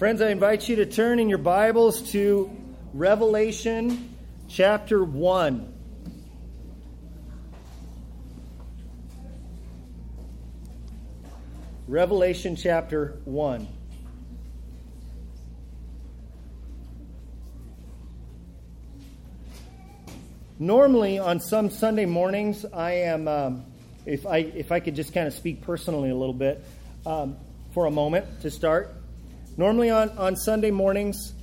[0.00, 2.50] Friends, I invite you to turn in your Bibles to
[2.94, 4.16] Revelation
[4.48, 5.74] chapter 1.
[11.86, 13.68] Revelation chapter 1.
[20.58, 23.64] Normally, on some Sunday mornings, I am, um,
[24.06, 26.64] if, I, if I could just kind of speak personally a little bit
[27.04, 27.36] um,
[27.74, 28.96] for a moment to start.
[29.60, 31.34] Normally on, on Sunday mornings,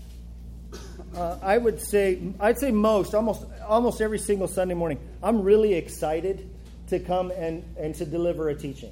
[1.15, 5.75] uh, I would say, I'd say most, almost, almost every single Sunday morning, I'm really
[5.75, 6.49] excited
[6.87, 8.91] to come and, and to deliver a teaching.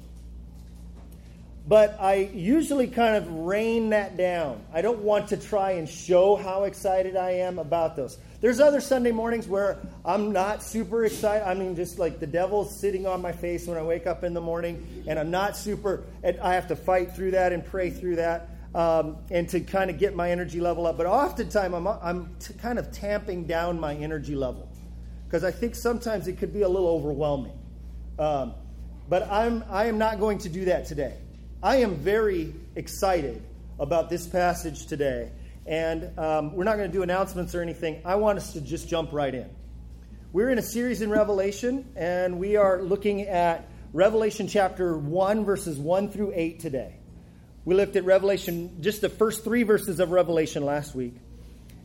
[1.66, 4.62] But I usually kind of rein that down.
[4.72, 8.16] I don't want to try and show how excited I am about those.
[8.40, 11.44] There's other Sunday mornings where I'm not super excited.
[11.44, 14.34] I mean, just like the devil's sitting on my face when I wake up in
[14.34, 17.90] the morning, and I'm not super, and I have to fight through that and pray
[17.90, 20.98] through that um, and to kind of get my energy level up.
[20.98, 24.68] But oftentimes, I'm, I'm t- kind of tamping down my energy level
[25.24, 27.58] because I think sometimes it could be a little overwhelming.
[28.18, 28.52] Um,
[29.08, 31.16] but I'm, I am not going to do that today.
[31.62, 33.42] I am very excited
[33.78, 35.32] about this passage today.
[35.64, 38.02] And um, we're not going to do announcements or anything.
[38.04, 39.48] I want us to just jump right in.
[40.32, 45.78] We're in a series in Revelation, and we are looking at Revelation chapter 1, verses
[45.78, 46.95] 1 through 8 today.
[47.66, 51.14] We looked at Revelation, just the first three verses of Revelation last week.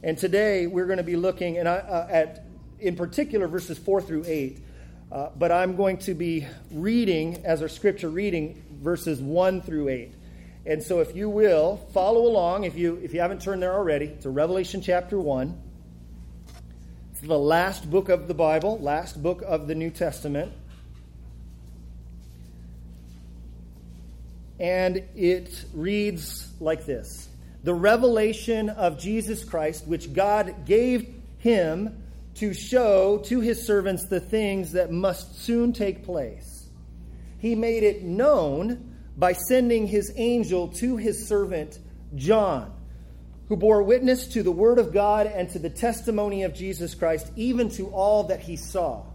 [0.03, 2.45] And today we're going to be looking and uh, at,
[2.79, 4.59] in particular, verses 4 through 8.
[5.11, 10.13] Uh, but I'm going to be reading, as our scripture reading, verses 1 through 8.
[10.67, 14.15] And so if you will, follow along, if you, if you haven't turned there already,
[14.21, 15.59] to Revelation chapter 1.
[17.13, 20.53] It's the last book of the Bible, last book of the New Testament.
[24.61, 27.27] And it reads like this
[27.63, 32.03] The revelation of Jesus Christ, which God gave him
[32.35, 36.67] to show to his servants the things that must soon take place.
[37.39, 41.79] He made it known by sending his angel to his servant
[42.15, 42.71] John,
[43.47, 47.31] who bore witness to the word of God and to the testimony of Jesus Christ,
[47.35, 49.05] even to all that he saw.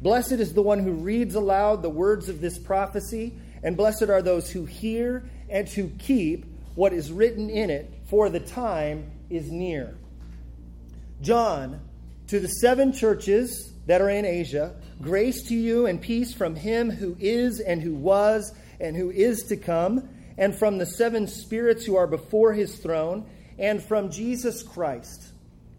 [0.00, 4.22] Blessed is the one who reads aloud the words of this prophecy and blessed are
[4.22, 6.44] those who hear and who keep
[6.74, 9.96] what is written in it, for the time is near.
[11.22, 11.80] John,
[12.28, 16.90] to the seven churches that are in Asia, grace to you and peace from him
[16.90, 21.86] who is and who was and who is to come, and from the seven spirits
[21.86, 23.24] who are before his throne,
[23.58, 25.32] and from Jesus Christ,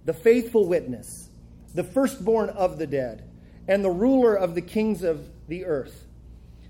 [0.05, 1.29] the faithful witness,
[1.73, 3.29] the firstborn of the dead,
[3.67, 6.04] and the ruler of the kings of the earth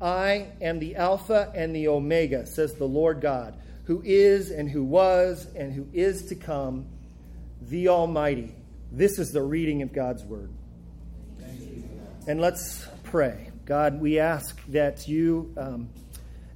[0.00, 4.84] I am the Alpha and the Omega, says the Lord God, who is and who
[4.84, 6.86] was and who is to come,
[7.62, 8.54] the Almighty.
[8.92, 10.50] This is the reading of God's Word.
[12.26, 13.50] And let's pray.
[13.64, 15.88] God, we ask that you, um,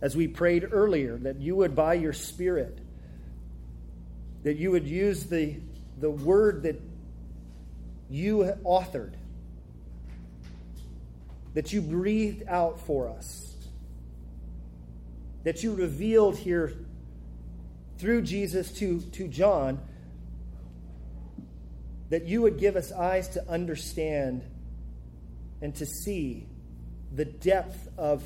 [0.00, 2.78] as we prayed earlier, that you would, by your Spirit,
[4.42, 5.56] that you would use the,
[5.98, 6.80] the word that
[8.08, 9.14] you authored
[11.54, 13.54] that you breathed out for us,
[15.44, 16.74] that you revealed here
[17.98, 19.80] through Jesus to, to John,
[22.08, 24.42] that you would give us eyes to understand
[25.60, 26.46] and to see
[27.14, 28.24] the depth of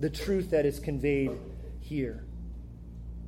[0.00, 1.30] the truth that is conveyed
[1.80, 2.24] here.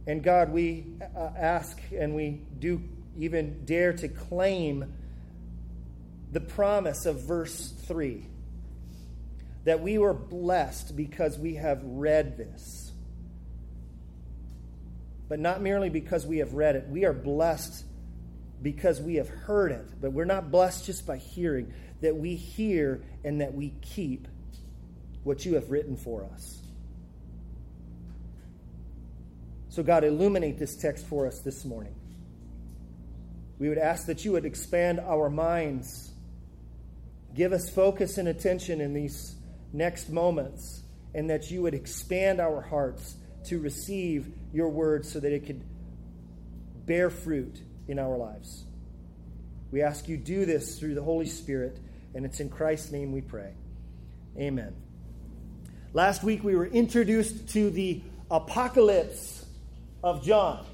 [0.07, 2.83] And God, we uh, ask and we do
[3.19, 4.93] even dare to claim
[6.33, 8.27] the promise of verse 3
[9.65, 12.93] that we were blessed because we have read this.
[15.29, 17.85] But not merely because we have read it, we are blessed
[18.63, 20.01] because we have heard it.
[20.01, 24.27] But we're not blessed just by hearing, that we hear and that we keep
[25.25, 26.63] what you have written for us.
[29.69, 31.95] So, God, illuminate this text for us this morning.
[33.59, 36.11] We would ask that you would expand our minds,
[37.35, 39.35] give us focus and attention in these
[39.73, 40.83] next moments,
[41.15, 45.63] and that you would expand our hearts to receive your word so that it could
[46.87, 48.65] bear fruit in our lives.
[49.71, 51.79] We ask you do this through the Holy Spirit,
[52.15, 53.53] and it's in Christ's name we pray.
[54.39, 54.75] Amen.
[55.93, 59.45] Last week we were introduced to the apocalypse
[60.03, 60.65] of John.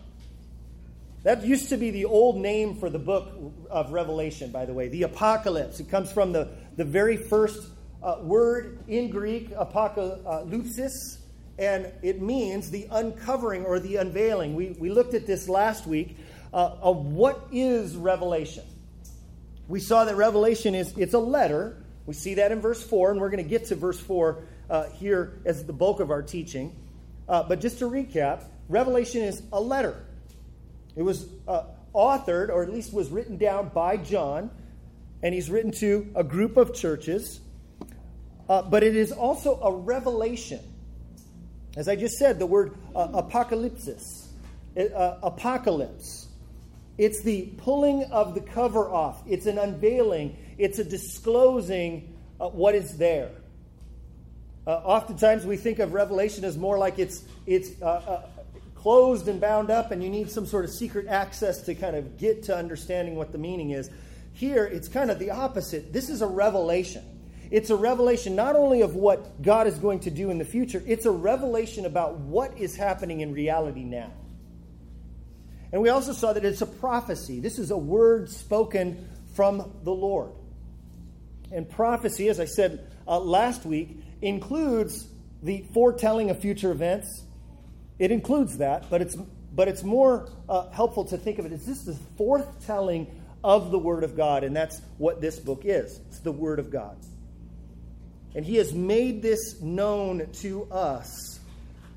[1.23, 3.32] That used to be the old name for the book
[3.70, 5.81] of Revelation, by the way, the apocalypse.
[5.81, 7.67] It comes from the, the very first
[8.05, 11.19] uh, word in Greek, apokalypsis,
[11.59, 14.55] and it means the uncovering or the unveiling.
[14.55, 16.17] We, we looked at this last week
[16.53, 18.65] uh, of what is Revelation.
[19.67, 21.83] We saw that Revelation is it's a letter.
[22.06, 24.85] We see that in verse 4, and we're going to get to verse 4 uh,
[24.91, 26.77] here as the bulk of our teaching.
[27.27, 30.05] Uh, but just to recap, Revelation is a letter.
[30.95, 31.65] It was uh,
[31.95, 34.51] authored, or at least was written down by John,
[35.23, 37.41] and he's written to a group of churches.
[38.49, 40.61] Uh, but it is also a revelation.
[41.76, 44.29] As I just said, the word uh, apocalypsis,
[44.76, 46.29] uh, apocalypse.
[46.99, 49.23] It's the pulling of the cover off.
[49.26, 50.37] It's an unveiling.
[50.58, 53.31] It's a disclosing what is there.
[54.67, 58.23] Uh, oftentimes we think of Revelation as more like it's, it's uh, uh,
[58.75, 62.19] closed and bound up, and you need some sort of secret access to kind of
[62.19, 63.91] get to understanding what the meaning is.
[64.32, 65.93] Here, it's kind of the opposite.
[65.93, 67.05] This is a revelation.
[67.50, 70.82] It's a revelation not only of what God is going to do in the future,
[70.87, 74.12] it's a revelation about what is happening in reality now.
[75.73, 77.41] And we also saw that it's a prophecy.
[77.41, 80.31] This is a word spoken from the Lord.
[81.52, 85.06] And prophecy, as I said uh, last week, includes
[85.43, 87.25] the foretelling of future events.
[87.99, 89.17] It includes that, but it's
[89.55, 93.06] but it's more uh, helpful to think of it as this is the foretelling
[93.44, 96.00] of the Word of God, and that's what this book is.
[96.08, 96.96] It's the Word of God.
[98.34, 101.38] And He has made this known to us,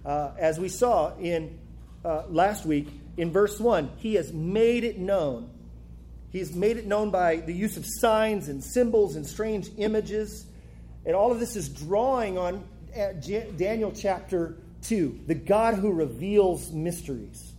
[0.06, 1.58] uh, as we saw in
[2.06, 2.88] uh, last week
[3.18, 3.92] in verse 1.
[3.98, 5.50] He has made it known.
[6.32, 10.46] He's made it known by the use of signs and symbols and strange images.
[11.06, 12.64] And all of this is drawing on
[12.96, 13.14] uh,
[13.58, 17.54] Daniel chapter 2, the God who reveals mysteries.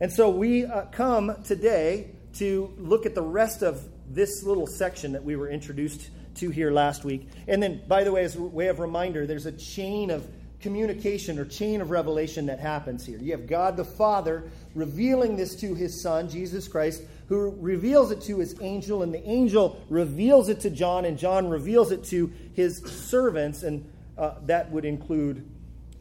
[0.00, 5.12] And so we uh, come today to look at the rest of this little section
[5.12, 6.08] that we were introduced
[6.38, 7.28] to here last week.
[7.46, 10.28] And then, by the way, as a way of reminder, there's a chain of
[10.60, 13.18] communication or chain of revelation that happens here.
[13.18, 18.22] You have God the Father revealing this to his Son, Jesus Christ, who reveals it
[18.22, 22.32] to his angel, and the angel reveals it to John, and John reveals it to
[22.54, 25.48] his servants, and uh, that would include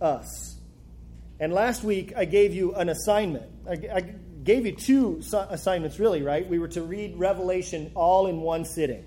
[0.01, 0.55] us.
[1.39, 3.45] And last week, I gave you an assignment.
[3.69, 4.01] I, I
[4.43, 6.47] gave you two assignments, really, right?
[6.47, 9.05] We were to read Revelation all in one sitting.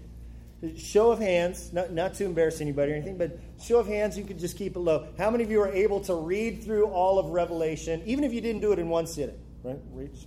[0.77, 4.25] Show of hands, not, not to embarrass anybody or anything, but show of hands, you
[4.25, 5.09] could just keep it low.
[5.17, 8.43] How many of you are able to read through all of Revelation, even if you
[8.43, 9.39] didn't do it in one sitting?
[9.63, 9.79] Right?
[9.93, 10.27] Reach.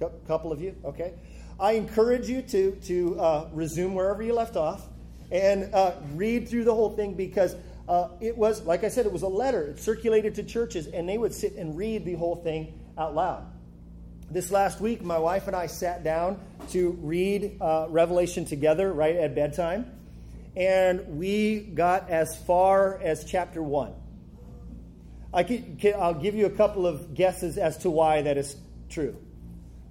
[0.00, 1.12] A couple of you, okay?
[1.60, 4.88] I encourage you to, to uh, resume wherever you left off
[5.30, 7.54] and uh, read through the whole thing because
[7.88, 9.68] uh, it was, like I said, it was a letter.
[9.68, 13.46] It circulated to churches, and they would sit and read the whole thing out loud.
[14.34, 16.40] This last week, my wife and I sat down
[16.70, 19.88] to read uh, Revelation together right at bedtime,
[20.56, 23.92] and we got as far as chapter 1.
[25.32, 25.62] I
[25.96, 28.56] will give you a couple of guesses as to why that is
[28.88, 29.16] true.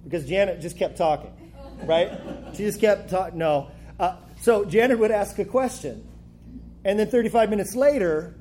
[0.04, 1.32] Because Janet just kept talking
[1.84, 2.12] right?
[2.52, 3.38] She just kept talking.
[3.38, 3.70] No.
[3.98, 6.06] Uh, so Janet would ask a question.
[6.84, 8.34] And then 35 minutes later,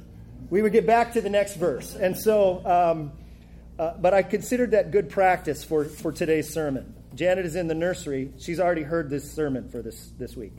[0.50, 1.96] we would get back to the next verse.
[1.96, 3.14] And so, um,
[3.80, 6.94] uh, but I considered that good practice for, for today's sermon.
[7.16, 8.32] Janet is in the nursery.
[8.40, 10.54] She's already heard this sermon for this, this week.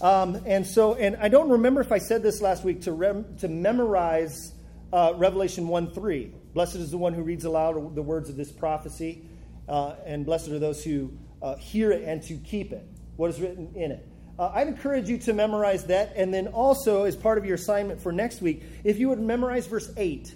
[0.00, 3.36] Um, and so, and I don't remember if I said this last week to, rem,
[3.38, 4.52] to memorize
[4.92, 6.32] uh, Revelation 1 3.
[6.54, 9.24] Blessed is the one who reads aloud the words of this prophecy
[9.68, 13.40] uh, and blessed are those who uh, hear it and to keep it, what is
[13.40, 14.06] written in it.
[14.38, 18.00] Uh, I'd encourage you to memorize that, and then also, as part of your assignment
[18.00, 20.34] for next week, if you would memorize verse 8,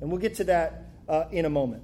[0.00, 1.82] and we'll get to that uh, in a moment.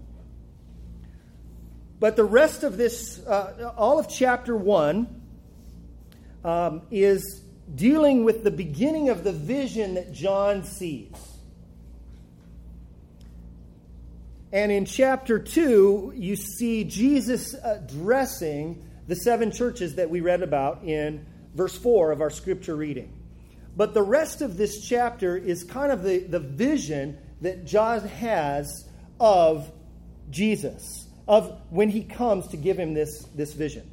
[1.99, 5.21] But the rest of this, uh, all of chapter 1,
[6.45, 7.43] um, is
[7.75, 11.14] dealing with the beginning of the vision that John sees.
[14.52, 20.83] And in chapter 2, you see Jesus addressing the seven churches that we read about
[20.85, 21.25] in
[21.55, 23.12] verse 4 of our scripture reading.
[23.76, 28.87] But the rest of this chapter is kind of the, the vision that John has
[29.18, 29.70] of
[30.30, 33.88] Jesus, of when he comes to give him this, this vision.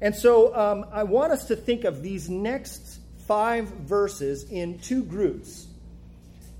[0.00, 5.02] And so um, I want us to think of these next five verses in two
[5.02, 5.66] groups.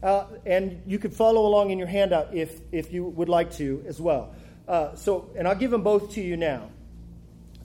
[0.02, 3.84] uh, and you could follow along in your handout if, if you would like to
[3.88, 4.34] as well.
[4.68, 6.70] Uh, so, and I'll give them both to you now.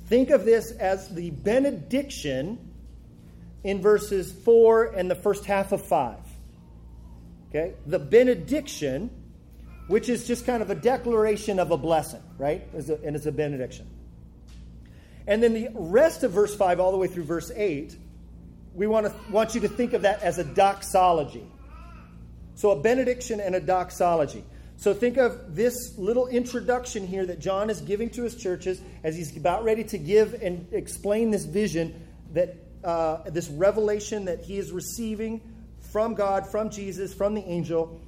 [0.07, 2.57] Think of this as the benediction
[3.63, 6.17] in verses 4 and the first half of 5.
[7.51, 7.73] Okay?
[7.85, 9.09] The benediction,
[9.87, 12.67] which is just kind of a declaration of a blessing, right?
[12.73, 13.87] and it's a benediction.
[15.27, 17.95] And then the rest of verse 5 all the way through verse 8,
[18.73, 21.45] we want, to, want you to think of that as a doxology.
[22.55, 24.43] So a benediction and a doxology.
[24.77, 29.15] So think of this little introduction here that John is giving to his churches as
[29.15, 34.57] he's about ready to give and explain this vision that uh, this revelation that he
[34.57, 35.41] is receiving
[35.91, 37.99] from God, from Jesus, from the angel.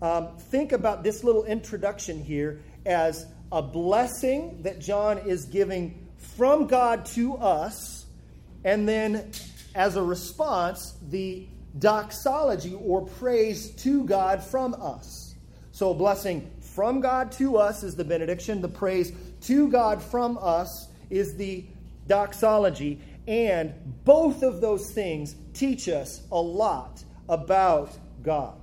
[0.00, 6.66] Um, think about this little introduction here as a blessing that John is giving from
[6.66, 8.06] God to us,
[8.64, 9.30] and then
[9.74, 11.46] as a response, the
[11.78, 15.34] doxology or praise to God from us.
[15.72, 19.12] So, a blessing from God to us is the benediction, the praise
[19.42, 21.66] to God from us is the
[22.06, 23.00] doxology.
[23.28, 23.74] And
[24.04, 28.58] both of those things teach us a lot about God.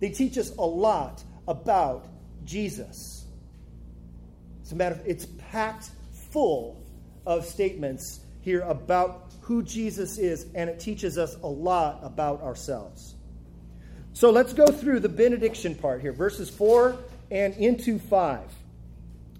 [0.00, 2.06] They teach us a lot about
[2.44, 3.26] Jesus.
[4.64, 5.90] As a matter of, it's packed
[6.30, 6.82] full
[7.26, 13.14] of statements here about who Jesus is, and it teaches us a lot about ourselves.
[14.12, 16.96] So let's go through the benediction part here, verses 4
[17.30, 18.40] and into 5.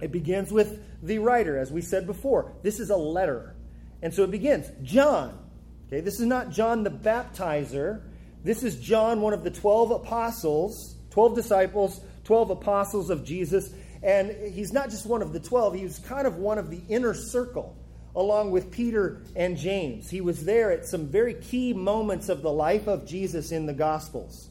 [0.00, 2.52] It begins with the writer, as we said before.
[2.62, 3.54] This is a letter.
[4.02, 5.38] And so it begins John.
[5.86, 8.02] Okay, this is not John the baptizer.
[8.44, 13.72] This is John, one of the 12 apostles, 12 disciples, 12 apostles of Jesus.
[14.02, 16.82] And he's not just one of the 12, he was kind of one of the
[16.90, 17.74] inner circle,
[18.14, 20.10] along with Peter and James.
[20.10, 23.72] He was there at some very key moments of the life of Jesus in the
[23.72, 24.50] Gospels.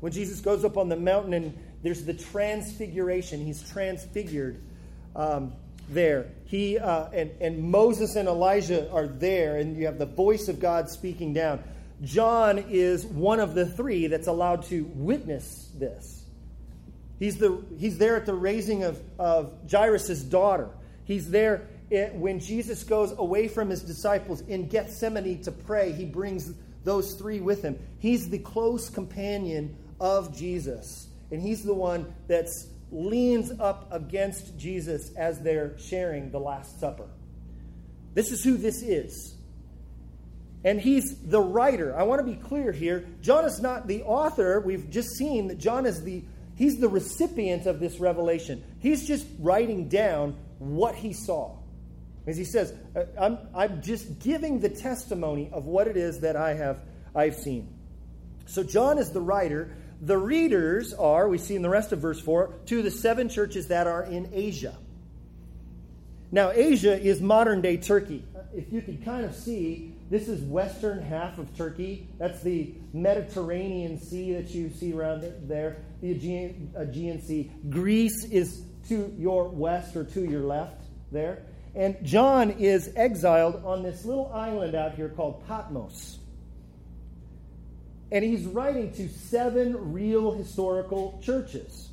[0.00, 4.60] When Jesus goes up on the mountain and there's the transfiguration, he's transfigured
[5.14, 5.52] um,
[5.88, 6.26] there.
[6.46, 10.58] He uh, and, and Moses and Elijah are there, and you have the voice of
[10.58, 11.62] God speaking down.
[12.02, 16.24] John is one of the three that's allowed to witness this.
[17.18, 20.70] He's, the, he's there at the raising of, of Jairus' daughter.
[21.04, 21.68] He's there
[22.12, 25.92] when Jesus goes away from his disciples in Gethsemane to pray.
[25.92, 26.52] He brings
[26.84, 27.78] those three with him.
[27.98, 31.08] He's the close companion of Jesus.
[31.30, 32.48] And he's the one that
[32.90, 37.06] leans up against Jesus as they're sharing the Last Supper.
[38.14, 39.34] This is who this is.
[40.64, 41.96] And he's the writer.
[41.96, 43.06] I want to be clear here.
[43.22, 44.60] John is not the author.
[44.60, 46.22] We've just seen that John is the
[46.54, 48.62] he's the recipient of this revelation.
[48.80, 51.56] He's just writing down what he saw.
[52.26, 52.74] As he says,
[53.18, 56.82] I'm, I'm just giving the testimony of what it is that I have
[57.14, 57.74] I've seen.
[58.46, 62.20] So John is the writer, the readers are, we see in the rest of verse
[62.20, 64.76] 4, to the seven churches that are in Asia.
[66.32, 68.24] Now, Asia is modern day Turkey.
[68.54, 72.08] If you could kind of see, this is western half of Turkey.
[72.18, 77.50] That's the Mediterranean Sea that you see around there, the Aegean, Aegean Sea.
[77.68, 81.44] Greece is to your west or to your left there.
[81.76, 86.18] And John is exiled on this little island out here called Patmos.
[88.10, 91.88] And he's writing to seven real historical churches.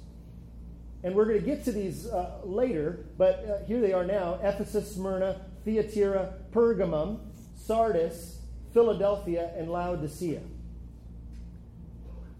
[1.04, 4.40] And we're going to get to these uh, later, but uh, here they are now
[4.42, 7.20] Ephesus, Smyrna, Thyatira, Pergamum,
[7.68, 8.40] Sardis,
[8.74, 10.42] Philadelphia, and Laodicea.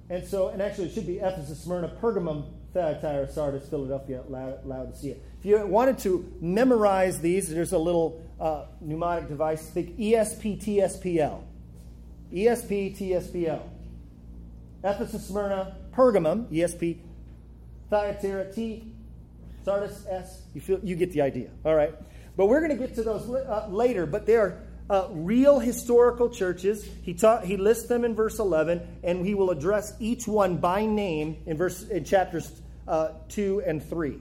[0.10, 5.16] And so, and actually, it should be Ephesus, Smyrna, Pergamum, Thyatira, Sardis, Philadelphia, Laodicea.
[5.40, 9.70] If you wanted to memorize these, there's a little uh, mnemonic device.
[9.70, 11.42] Think ESP, TSPL.
[12.34, 13.62] ESP, TSPL.
[14.84, 17.00] Ephesus, Smyrna, Pergamum, ESP,
[17.90, 18.94] Thyatira, T,
[19.66, 20.44] Sardis, S.
[20.54, 21.50] You, feel, you get the idea.
[21.66, 21.94] All right.
[22.38, 26.30] But we're going to get to those uh, later, but they are uh, real historical
[26.30, 26.88] churches.
[27.04, 30.86] He, taught, he lists them in verse 11, and he will address each one by
[30.86, 32.52] name in, verse, in chapters
[32.88, 34.20] uh, 2 and 3.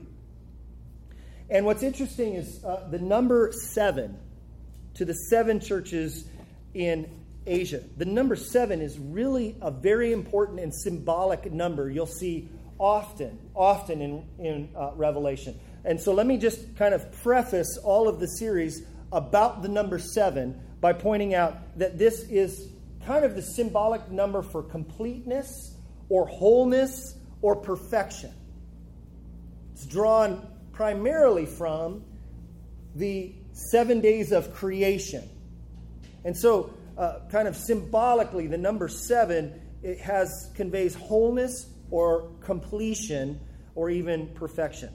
[1.49, 4.17] And what's interesting is uh, the number 7
[4.97, 6.25] to the seven churches
[6.73, 7.09] in
[7.45, 7.81] Asia.
[7.97, 14.01] The number seven is really a very important and symbolic number you'll see often, often
[14.01, 15.57] in, in uh, Revelation.
[15.85, 19.99] And so let me just kind of preface all of the series about the number
[19.99, 22.69] seven by pointing out that this is
[23.05, 25.75] kind of the symbolic number for completeness
[26.09, 28.33] or wholeness or perfection.
[29.73, 32.03] It's drawn primarily from
[32.95, 35.27] the seven days of creation.
[36.23, 43.39] And so uh, kind of symbolically, the number seven it has conveys wholeness or completion
[43.75, 44.93] or even perfection.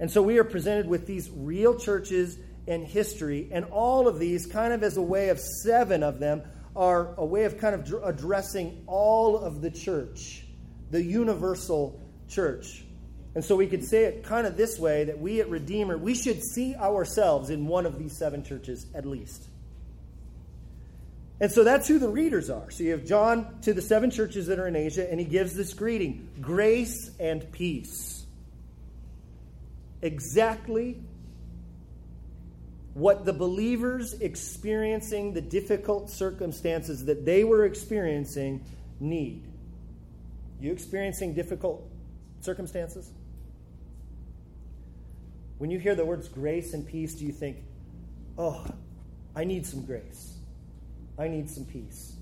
[0.00, 4.46] And so we are presented with these real churches in history, and all of these,
[4.46, 6.42] kind of as a way of seven of them,
[6.74, 10.44] are a way of kind of addressing all of the church,
[10.90, 12.84] the universal church.
[13.34, 16.14] And so we could say it kind of this way that we at Redeemer, we
[16.14, 19.48] should see ourselves in one of these seven churches at least.
[21.40, 22.70] And so that's who the readers are.
[22.70, 25.54] So you have John to the seven churches that are in Asia, and he gives
[25.54, 28.24] this greeting grace and peace.
[30.02, 31.00] Exactly
[32.94, 38.64] what the believers experiencing the difficult circumstances that they were experiencing
[39.00, 39.44] need.
[40.60, 41.88] You experiencing difficult
[42.40, 43.10] circumstances?
[45.58, 47.56] When you hear the words grace and peace, do you think,
[48.36, 48.66] oh,
[49.34, 50.34] I need some grace?
[51.18, 52.14] I need some peace.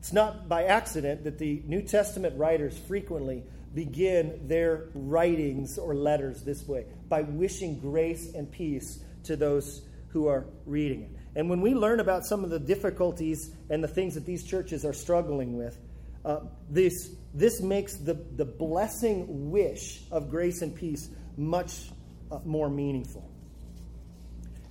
[0.00, 6.42] It's not by accident that the New Testament writers frequently begin their writings or letters
[6.42, 11.10] this way by wishing grace and peace to those who are reading it.
[11.36, 14.86] And when we learn about some of the difficulties and the things that these churches
[14.86, 15.76] are struggling with,
[16.24, 16.40] uh,
[16.70, 21.90] this, this makes the, the blessing wish of grace and peace much
[22.30, 23.28] uh, more meaningful.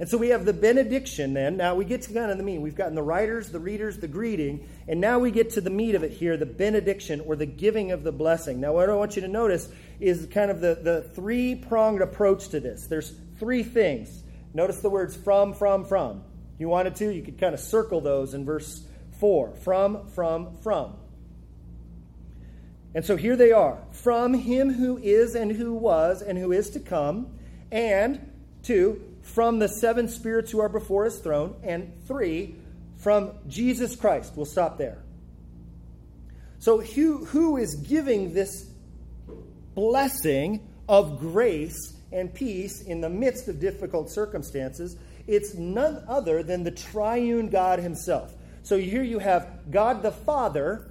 [0.01, 1.58] And so we have the benediction then.
[1.58, 2.58] Now we get to kind of the meat.
[2.58, 5.93] We've gotten the writers, the readers, the greeting, and now we get to the meat
[5.93, 8.60] of it here the benediction or the giving of the blessing.
[8.60, 12.50] Now, what I want you to notice is kind of the, the three pronged approach
[12.50, 12.88] to this.
[12.88, 14.24] There's three things.
[14.55, 16.24] Notice the words from, from, from.
[16.55, 18.84] If you wanted to, you could kind of circle those in verse
[19.20, 19.53] 4.
[19.58, 20.96] From, from, from.
[22.96, 26.72] And so here they are from him who is and who was and who is
[26.72, 27.38] to come,
[27.72, 28.31] and
[28.63, 32.56] two, from the seven spirits who are before his throne, and three,
[32.98, 34.34] from Jesus Christ.
[34.36, 35.01] We'll stop there.
[36.60, 38.70] So, who, who is giving this
[39.74, 44.95] blessing of grace and peace in the midst of difficult circumstances?
[45.26, 48.34] It's none other than the triune God Himself.
[48.63, 50.88] So, here you have God the Father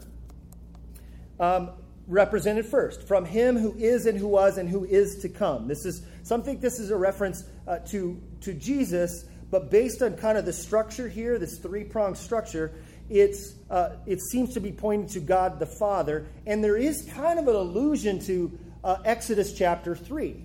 [1.39, 1.71] um,
[2.09, 5.69] represented first, from Him who is and who was and who is to come.
[5.69, 10.17] This is some think this is a reference uh, to, to Jesus, but based on
[10.17, 12.73] kind of the structure here, this three pronged structure,
[13.09, 16.27] it's, uh, it seems to be pointing to God the Father.
[16.49, 20.43] And there is kind of an allusion to uh, Exodus chapter 3.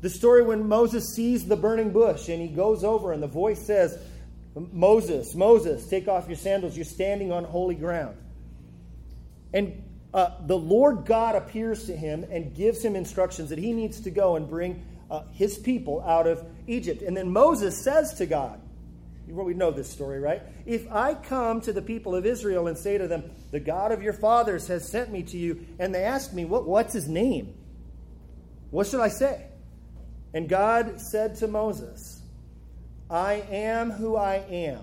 [0.00, 3.66] The story when Moses sees the burning bush and he goes over, and the voice
[3.66, 3.98] says,
[4.54, 6.76] Moses, Moses, take off your sandals.
[6.76, 8.16] You're standing on holy ground.
[9.52, 9.82] And
[10.14, 14.10] uh, the Lord God appears to him and gives him instructions that he needs to
[14.10, 17.02] go and bring uh, his people out of Egypt.
[17.02, 18.60] And then Moses says to God,
[19.28, 20.42] we know this story, right?
[20.66, 24.02] If I come to the people of Israel and say to them, The God of
[24.02, 27.54] your fathers has sent me to you, and they ask me, what, What's his name?
[28.70, 29.46] What should I say?
[30.34, 32.22] And God said to Moses,
[33.10, 34.80] I am who I am.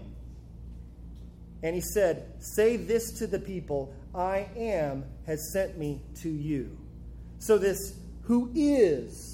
[1.63, 6.78] And he said, Say this to the people I am has sent me to you.
[7.39, 9.29] So, this who is,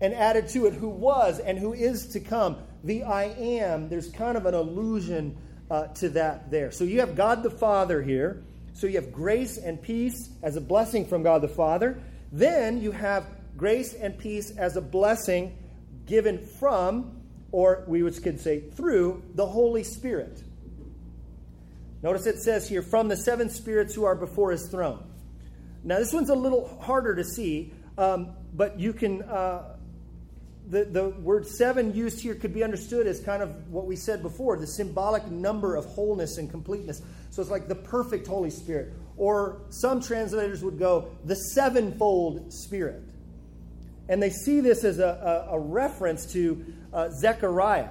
[0.00, 4.10] and added to it who was and who is to come, the I am, there's
[4.10, 5.36] kind of an allusion
[5.70, 6.70] uh, to that there.
[6.70, 8.44] So, you have God the Father here.
[8.74, 12.00] So, you have grace and peace as a blessing from God the Father.
[12.30, 15.56] Then you have grace and peace as a blessing
[16.06, 20.42] given from, or we would could say through, the Holy Spirit.
[22.02, 25.02] Notice it says here, from the seven spirits who are before his throne.
[25.82, 29.22] Now, this one's a little harder to see, um, but you can.
[29.22, 29.75] Uh,
[30.68, 34.22] the, the word seven used here could be understood as kind of what we said
[34.22, 37.02] before the symbolic number of wholeness and completeness.
[37.30, 38.92] So it's like the perfect Holy Spirit.
[39.16, 43.02] Or some translators would go, the sevenfold Spirit.
[44.08, 47.90] And they see this as a, a, a reference to uh, Zechariah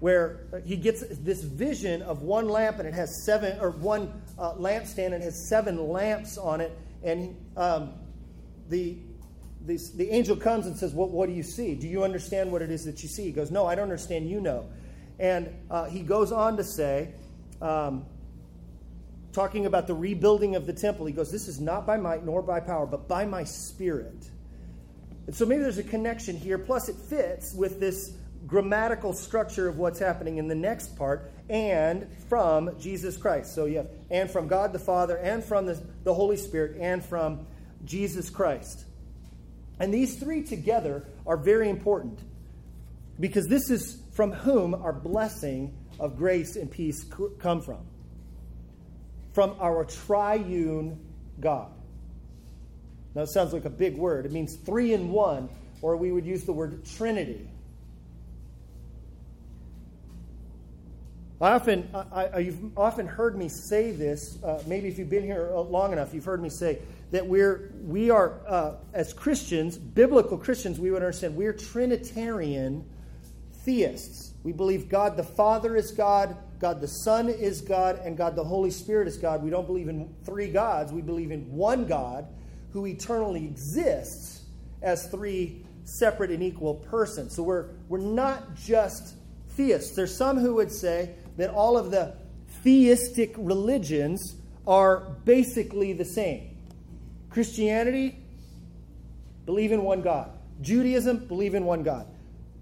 [0.00, 4.54] where he gets this vision of one lamp and it has seven, or one uh,
[4.54, 6.76] lampstand and it has seven lamps on it.
[7.02, 7.92] And um,
[8.70, 8.96] the,
[9.64, 11.74] the, the angel comes and says, what, what do you see?
[11.74, 13.24] Do you understand what it is that you see?
[13.24, 14.28] He goes, No, I don't understand.
[14.28, 14.66] You know.
[15.18, 17.12] And uh, he goes on to say,
[17.60, 18.06] um,
[19.32, 22.42] talking about the rebuilding of the temple, he goes, This is not by might nor
[22.42, 24.30] by power, but by my spirit.
[25.26, 26.58] And so maybe there's a connection here.
[26.58, 28.14] Plus, it fits with this
[28.46, 33.54] grammatical structure of what's happening in the next part, and from Jesus Christ.
[33.54, 37.04] So you have and from God the Father, and from the, the Holy Spirit, and
[37.04, 37.46] from
[37.84, 38.86] Jesus Christ.
[39.80, 42.20] And these three together are very important
[43.18, 47.04] because this is from whom our blessing of grace and peace
[47.38, 47.80] come from?
[49.32, 51.00] From our triune
[51.40, 51.72] God.
[53.14, 54.26] Now, it sounds like a big word.
[54.26, 55.48] It means three in one,
[55.82, 57.48] or we would use the word Trinity.
[61.40, 64.38] I often, I, I, you've often heard me say this.
[64.44, 68.10] Uh, maybe if you've been here long enough, you've heard me say that we're, we
[68.10, 72.88] are, uh, as Christians, biblical Christians, we would understand we're Trinitarian
[73.64, 74.34] theists.
[74.42, 78.44] We believe God the Father is God, God the Son is God, and God the
[78.44, 79.42] Holy Spirit is God.
[79.42, 80.92] We don't believe in three gods.
[80.92, 82.26] We believe in one God
[82.72, 84.42] who eternally exists
[84.82, 87.34] as three separate and equal persons.
[87.34, 89.14] So we're, we're not just
[89.50, 89.92] theists.
[89.92, 92.14] There's some who would say that all of the
[92.62, 96.49] theistic religions are basically the same.
[97.30, 98.18] Christianity,
[99.46, 100.30] believe in one God.
[100.60, 102.06] Judaism, believe in one God.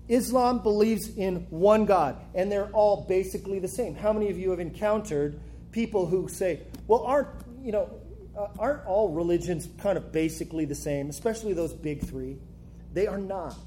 [0.09, 3.95] Islam believes in one God, and they're all basically the same.
[3.95, 7.29] How many of you have encountered people who say, well, aren't,
[7.63, 7.91] you know,
[8.37, 12.39] uh, aren't all religions kind of basically the same, especially those big three?
[12.95, 13.59] They are not.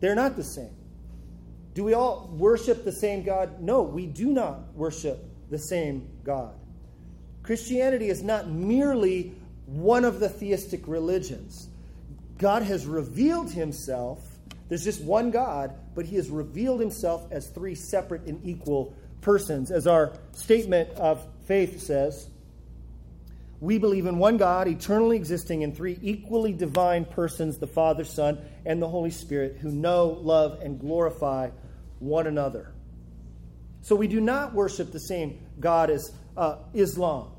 [0.00, 0.74] They're not the same.
[1.74, 3.60] Do we all worship the same God?
[3.60, 5.18] No, we do not worship
[5.50, 6.54] the same God.
[7.42, 9.34] Christianity is not merely
[9.66, 11.68] one of the theistic religions.
[12.38, 14.34] God has revealed himself
[14.68, 19.70] there's just one God, but he has revealed himself as three separate and equal persons.
[19.70, 22.28] As our statement of faith says,
[23.60, 28.38] we believe in one God, eternally existing in three equally divine persons, the Father, Son,
[28.66, 31.50] and the Holy Spirit, who know, love, and glorify
[31.98, 32.72] one another.
[33.82, 37.30] So we do not worship the same God as uh, Islam,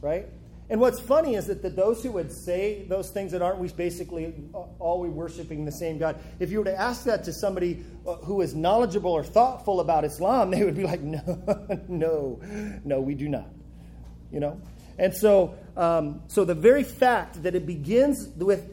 [0.00, 0.26] right?
[0.70, 3.68] And what's funny is that the, those who would say those things that aren't we
[3.68, 4.32] basically
[4.78, 8.14] all we worshiping the same God, if you were to ask that to somebody uh,
[8.18, 12.40] who is knowledgeable or thoughtful about Islam, they would be like, no, no,
[12.84, 13.48] no, we do not.
[14.30, 14.60] You know?
[14.96, 18.70] And so, um, so the very fact that it begins with,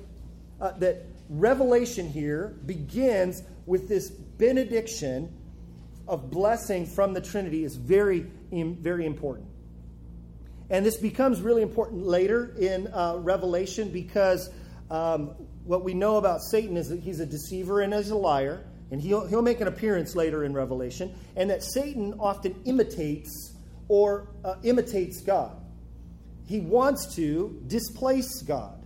[0.61, 5.33] uh, that Revelation here begins with this benediction
[6.07, 9.47] of blessing from the Trinity is very, very important.
[10.69, 14.49] And this becomes really important later in uh, Revelation because
[14.89, 15.31] um,
[15.63, 18.65] what we know about Satan is that he's a deceiver and he's a liar.
[18.89, 21.13] And he'll, he'll make an appearance later in Revelation.
[21.35, 23.53] And that Satan often imitates
[23.89, 25.57] or uh, imitates God.
[26.47, 28.81] He wants to displace God.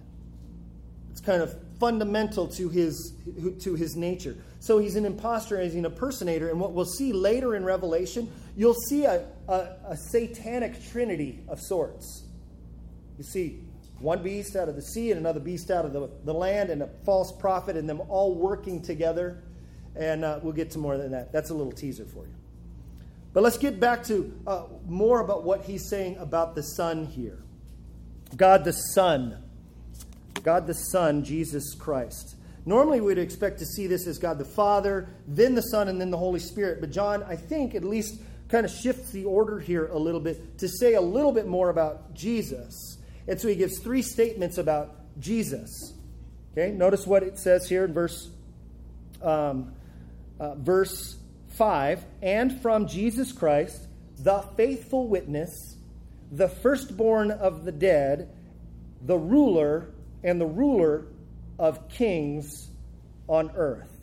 [1.12, 3.14] It's kind of fundamental to his,
[3.60, 4.38] to his nature.
[4.62, 6.50] So he's an impostor he's an impersonator.
[6.52, 9.54] And what we'll see later in Revelation, you'll see a, a,
[9.88, 12.26] a satanic trinity of sorts.
[13.18, 13.60] You see
[13.98, 16.84] one beast out of the sea and another beast out of the, the land and
[16.84, 19.42] a false prophet and them all working together.
[19.96, 21.32] And uh, we'll get to more than that.
[21.32, 22.34] That's a little teaser for you.
[23.34, 27.42] But let's get back to uh, more about what he's saying about the Son here.
[28.36, 29.42] God the Son.
[30.44, 32.36] God the Son, Jesus Christ.
[32.66, 36.12] Normally, we'd expect to see this as God the Father, then the Son, and then
[36.12, 36.80] the Holy Spirit.
[36.80, 40.60] But John, I think, at least kind of shifts the order here a little bit
[40.60, 42.98] to say a little bit more about Jesus.
[43.28, 45.94] And so he gives three statements about Jesus.
[46.52, 48.30] Okay, notice what it says here in verse,
[49.22, 49.74] um,
[50.40, 51.18] uh, verse
[51.52, 53.88] 5 and from Jesus Christ,
[54.20, 55.78] the faithful witness,
[56.32, 58.30] the firstborn of the dead,
[59.02, 59.92] the ruler,
[60.24, 61.06] and the ruler
[61.62, 62.68] of kings
[63.28, 63.96] on earth.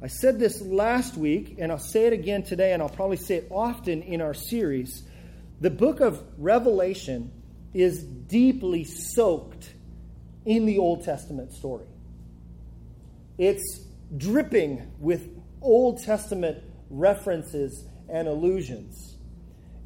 [0.00, 3.34] I said this last week, and I'll say it again today, and I'll probably say
[3.34, 5.02] it often in our series.
[5.60, 7.32] The book of Revelation
[7.74, 9.74] is deeply soaked
[10.46, 11.86] in the Old Testament story.
[13.36, 13.80] It's
[14.16, 15.28] dripping with
[15.60, 19.16] Old Testament references and allusions.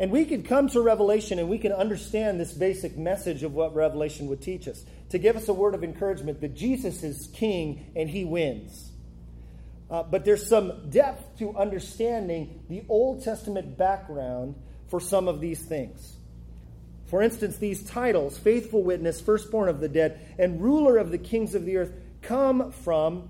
[0.00, 3.74] And we could come to Revelation and we can understand this basic message of what
[3.74, 7.92] Revelation would teach us to give us a word of encouragement that Jesus is king
[7.94, 8.90] and he wins.
[9.88, 14.56] Uh, but there's some depth to understanding the Old Testament background
[14.88, 16.16] for some of these things.
[17.06, 21.54] For instance, these titles, faithful witness, firstborn of the dead, and ruler of the kings
[21.54, 23.28] of the earth, come from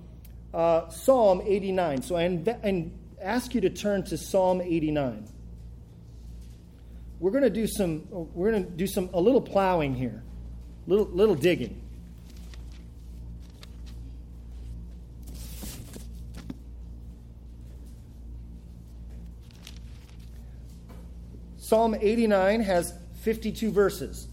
[0.55, 2.03] uh, Psalm 89.
[2.03, 5.29] So I inv- ask you to turn to Psalm 89
[7.25, 10.23] we're going to do some we're going to do some a little plowing here.
[10.87, 11.81] Little little digging.
[21.57, 24.29] Psalm 89 has 52 verses.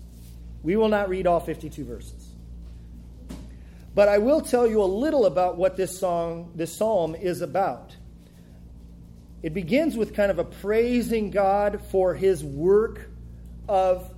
[0.61, 2.27] We will not read all 52 verses.
[3.95, 7.95] But i will tell you a little about what this song this psalm is about
[9.43, 13.09] It begins with kind of a praising God for his work
[13.67, 14.13] of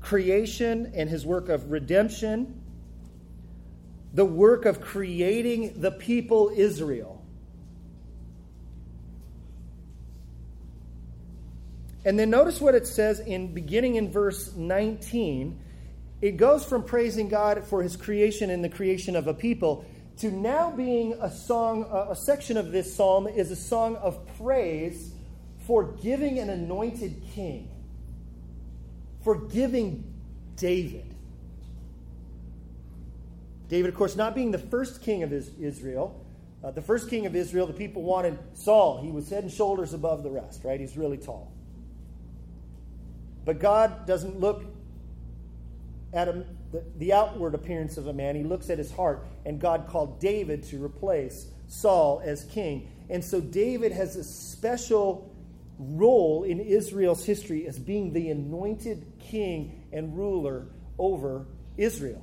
[0.00, 2.60] creation and his work of redemption,
[4.14, 7.22] the work of creating the people Israel.
[12.04, 15.60] And then notice what it says in beginning in verse 19.
[16.20, 19.84] It goes from praising God for his creation and the creation of a people
[20.18, 25.12] to now being a song, a section of this psalm is a song of praise
[25.66, 27.70] for giving an anointed king,
[29.22, 30.12] for giving
[30.56, 31.14] David.
[33.68, 36.24] David, of course, not being the first king of Israel.
[36.64, 39.00] Uh, the first king of Israel, the people wanted Saul.
[39.00, 40.80] He was head and shoulders above the rest, right?
[40.80, 41.52] He's really tall.
[43.44, 44.64] But God doesn't look
[46.12, 49.60] at him the, the outward appearance of a man, he looks at his heart, and
[49.60, 52.90] God called David to replace Saul as king.
[53.10, 55.34] And so David has a special
[55.78, 60.66] role in Israel's history as being the anointed king and ruler
[60.98, 62.22] over Israel.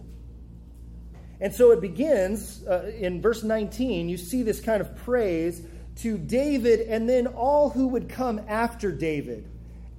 [1.39, 4.09] And so it begins uh, in verse 19.
[4.09, 5.61] You see this kind of praise
[5.97, 9.49] to David and then all who would come after David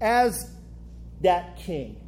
[0.01, 0.51] as
[1.23, 2.06] that king.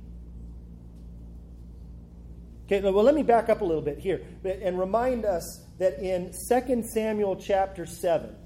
[2.71, 6.35] Okay, well, let me back up a little bit here and remind us that in
[6.51, 8.37] 2 Samuel chapter 7,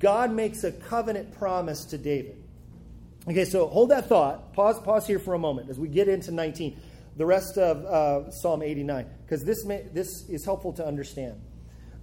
[0.00, 2.42] God makes a covenant promise to David.
[3.28, 4.52] Okay, so hold that thought.
[4.54, 6.80] Pause, pause here for a moment as we get into 19,
[7.16, 11.40] the rest of uh, Psalm 89, because this, this is helpful to understand.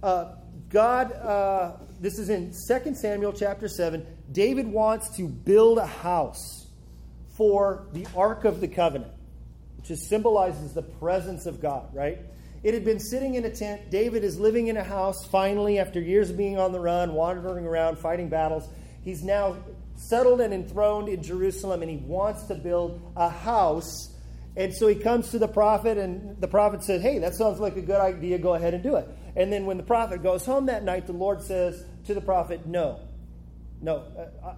[0.02, 0.36] Uh,
[0.70, 4.06] God, uh, this is in 2 Samuel chapter 7.
[4.32, 6.66] David wants to build a house
[7.36, 9.12] for the Ark of the Covenant
[9.78, 12.18] which symbolizes the presence of God, right?
[12.62, 13.90] It had been sitting in a tent.
[13.90, 17.64] David is living in a house finally after years of being on the run, wandering
[17.64, 18.68] around, fighting battles.
[19.04, 19.56] He's now
[19.96, 24.14] settled and enthroned in Jerusalem and he wants to build a house.
[24.56, 27.76] And so he comes to the prophet, and the prophet says, Hey, that sounds like
[27.76, 28.38] a good idea.
[28.38, 29.08] Go ahead and do it.
[29.36, 32.66] And then when the prophet goes home that night, the Lord says to the prophet,
[32.66, 32.98] No,
[33.80, 34.02] no,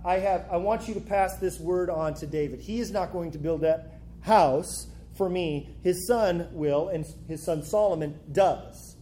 [0.03, 2.61] I have I want you to pass this word on to David.
[2.61, 4.87] He is not going to build that house
[5.21, 8.97] for me, his son will, and his son Solomon does.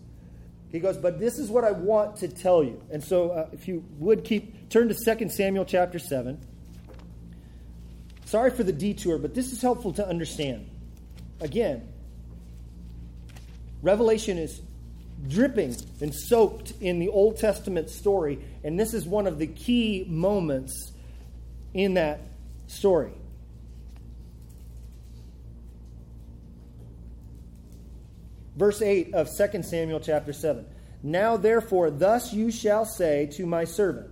[0.72, 2.82] He goes, but this is what I want to tell you.
[2.90, 6.44] And so, uh, if you would keep, turn to 2 Samuel chapter 7.
[8.24, 10.68] Sorry for the detour, but this is helpful to understand.
[11.40, 11.86] Again,
[13.80, 14.60] Revelation is
[15.28, 20.04] dripping and soaked in the Old Testament story, and this is one of the key
[20.08, 20.90] moments
[21.74, 22.22] in that
[22.66, 23.12] story.
[28.58, 30.66] Verse 8 of 2 Samuel chapter 7.
[31.02, 34.10] Now, therefore, thus you shall say to my servant.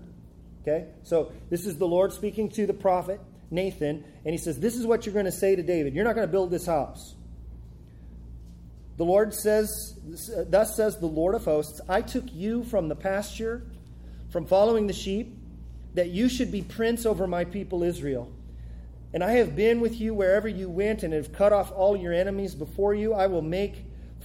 [0.63, 0.87] Okay?
[1.03, 4.87] So, this is the Lord speaking to the prophet Nathan, and he says, This is
[4.87, 5.95] what you're going to say to David.
[5.95, 7.15] You're not going to build this house.
[8.97, 9.95] The Lord says,
[10.49, 13.63] Thus says the Lord of hosts, I took you from the pasture,
[14.31, 15.37] from following the sheep,
[15.95, 18.33] that you should be prince over my people Israel.
[19.13, 22.13] And I have been with you wherever you went, and have cut off all your
[22.13, 23.13] enemies before you.
[23.13, 23.86] I will make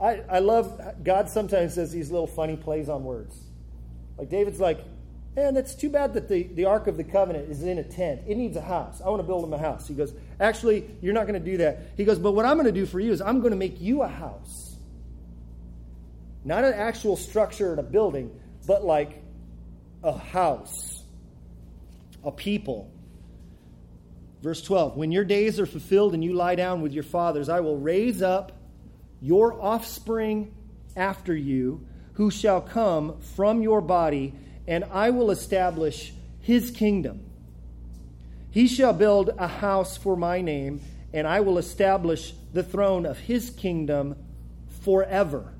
[0.00, 3.36] I, I love, God sometimes says these little funny plays on words.
[4.16, 4.82] Like David's like,
[5.36, 8.22] man, that's too bad that the, the Ark of the Covenant is in a tent.
[8.26, 9.00] It needs a house.
[9.04, 9.86] I want to build him a house.
[9.86, 11.92] He goes, actually, you're not going to do that.
[11.96, 13.80] He goes, but what I'm going to do for you is I'm going to make
[13.80, 14.76] you a house.
[16.44, 18.30] Not an actual structure and a building,
[18.66, 19.22] but like
[20.02, 21.02] a house,
[22.24, 22.90] a people.
[24.42, 27.60] Verse 12 When your days are fulfilled and you lie down with your fathers, I
[27.60, 28.52] will raise up
[29.20, 30.54] your offspring
[30.96, 34.34] after you, who shall come from your body,
[34.66, 37.24] and I will establish his kingdom.
[38.50, 40.80] He shall build a house for my name,
[41.12, 44.16] and I will establish the throne of his kingdom
[44.82, 45.52] forever.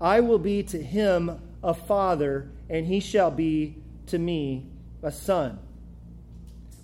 [0.00, 3.76] I will be to him a father, and he shall be
[4.06, 4.66] to me
[5.02, 5.58] a son.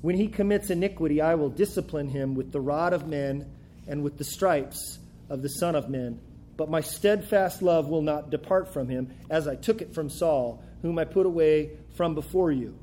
[0.01, 3.51] When he commits iniquity, I will discipline him with the rod of men
[3.87, 6.21] and with the stripes of the Son of Man.
[6.57, 10.63] But my steadfast love will not depart from him, as I took it from Saul,
[10.83, 12.79] whom I put away from before you.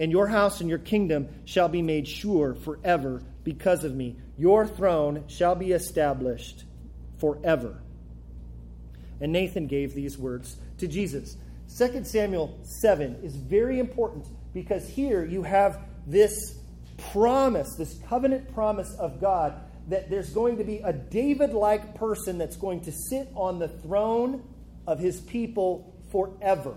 [0.00, 4.16] and your house and your kingdom shall be made sure forever because of me.
[4.38, 6.64] Your throne shall be established
[7.18, 7.82] forever.
[9.20, 11.36] And Nathan gave these words to Jesus.
[11.76, 16.56] 2 Samuel 7 is very important because here you have this
[17.12, 19.52] promise, this covenant promise of God
[19.88, 23.68] that there's going to be a David like person that's going to sit on the
[23.68, 24.44] throne
[24.86, 26.74] of his people forever.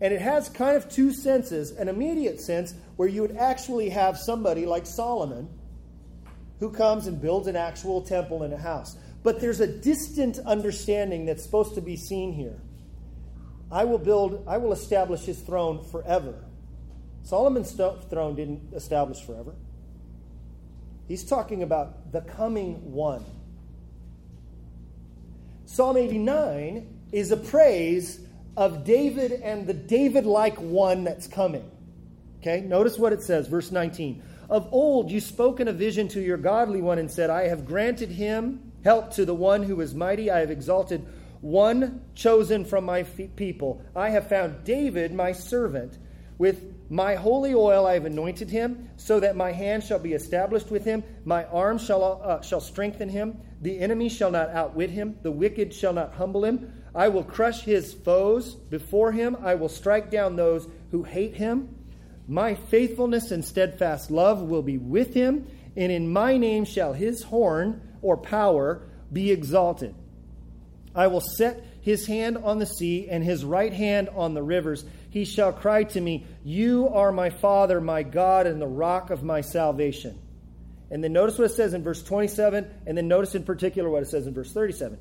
[0.00, 4.18] And it has kind of two senses an immediate sense where you would actually have
[4.18, 5.48] somebody like Solomon
[6.60, 8.96] who comes and builds an actual temple and a house.
[9.22, 12.60] But there's a distant understanding that's supposed to be seen here.
[13.70, 16.44] I will build, I will establish his throne forever.
[17.22, 19.54] Solomon's throne didn't establish forever.
[21.08, 23.24] He's talking about the coming one.
[25.64, 28.20] Psalm 89 is a praise
[28.56, 31.68] of David and the David like one that's coming.
[32.40, 34.22] Okay, notice what it says, verse 19.
[34.50, 37.66] Of old you spoke in a vision to your godly one and said, I have
[37.66, 40.30] granted him help to the one who is mighty.
[40.30, 41.06] I have exalted
[41.40, 43.82] one chosen from my people.
[43.94, 45.98] I have found David, my servant.
[46.38, 50.70] With my holy oil I have anointed him, so that my hand shall be established
[50.70, 51.04] with him.
[51.24, 53.38] My arm shall, uh, shall strengthen him.
[53.60, 55.18] The enemy shall not outwit him.
[55.22, 56.72] The wicked shall not humble him.
[56.94, 59.36] I will crush his foes before him.
[59.42, 61.74] I will strike down those who hate him.
[62.26, 65.46] My faithfulness and steadfast love will be with him,
[65.76, 69.94] and in my name shall his horn or power be exalted.
[70.94, 74.84] I will set his hand on the sea and his right hand on the rivers.
[75.10, 79.22] He shall cry to me, You are my Father, my God, and the rock of
[79.22, 80.18] my salvation.
[80.90, 84.02] And then notice what it says in verse 27, and then notice in particular what
[84.02, 84.98] it says in verse 37.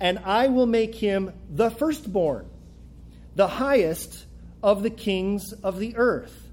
[0.00, 2.48] And I will make him the firstborn,
[3.34, 4.24] the highest
[4.62, 6.48] of the kings of the earth.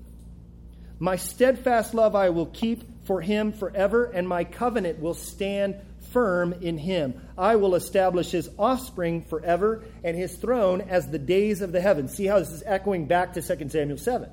[0.99, 5.75] My steadfast love I will keep for him forever, and my covenant will stand
[6.15, 7.13] firm in him.
[7.37, 12.15] I will establish his offspring forever, and his throne as the days of the heavens.
[12.15, 14.29] See how this is echoing back to 2 Samuel 7.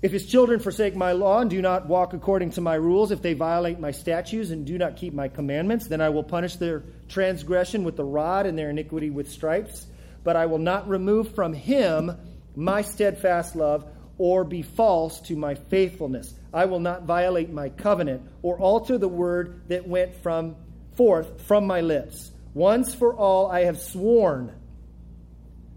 [0.00, 3.20] If his children forsake my law and do not walk according to my rules, if
[3.20, 6.84] they violate my statutes and do not keep my commandments, then I will punish their
[7.10, 9.86] transgression with the rod and their iniquity with stripes.
[10.22, 12.16] But I will not remove from him
[12.56, 13.84] my steadfast love,
[14.16, 16.32] or be false to my faithfulness.
[16.54, 20.54] I will not violate my covenant or alter the word that went from
[20.96, 22.30] forth from my lips.
[22.54, 24.54] Once for all I have sworn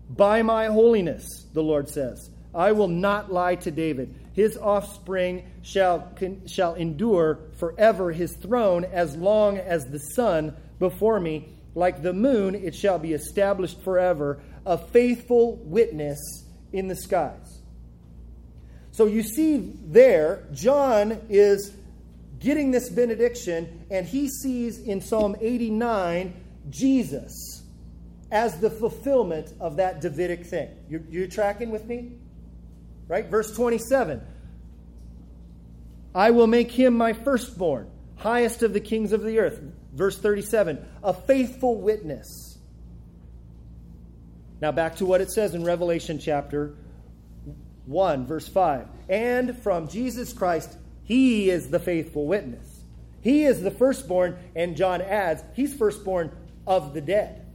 [0.09, 2.29] by my holiness, the Lord says.
[2.53, 4.13] I will not lie to David.
[4.33, 6.11] His offspring shall,
[6.45, 11.55] shall endure forever, his throne as long as the sun before me.
[11.73, 16.19] Like the moon, it shall be established forever, a faithful witness
[16.71, 17.56] in the skies.
[18.97, 21.71] So you see there, John is
[22.39, 26.33] getting this benediction, and he sees in Psalm 89
[26.71, 27.61] Jesus
[28.31, 30.69] as the fulfillment of that Davidic thing.
[30.89, 32.13] You're, you're tracking with me?
[33.07, 33.27] Right?
[33.27, 34.19] Verse 27
[36.15, 39.61] I will make him my firstborn, highest of the kings of the earth.
[39.93, 42.57] Verse 37 A faithful witness
[44.59, 46.73] now, back to what it says in Revelation chapter
[47.87, 48.87] 1, verse 5.
[49.09, 52.81] And from Jesus Christ, he is the faithful witness.
[53.21, 56.31] He is the firstborn, and John adds, he's firstborn
[56.65, 57.45] of the dead.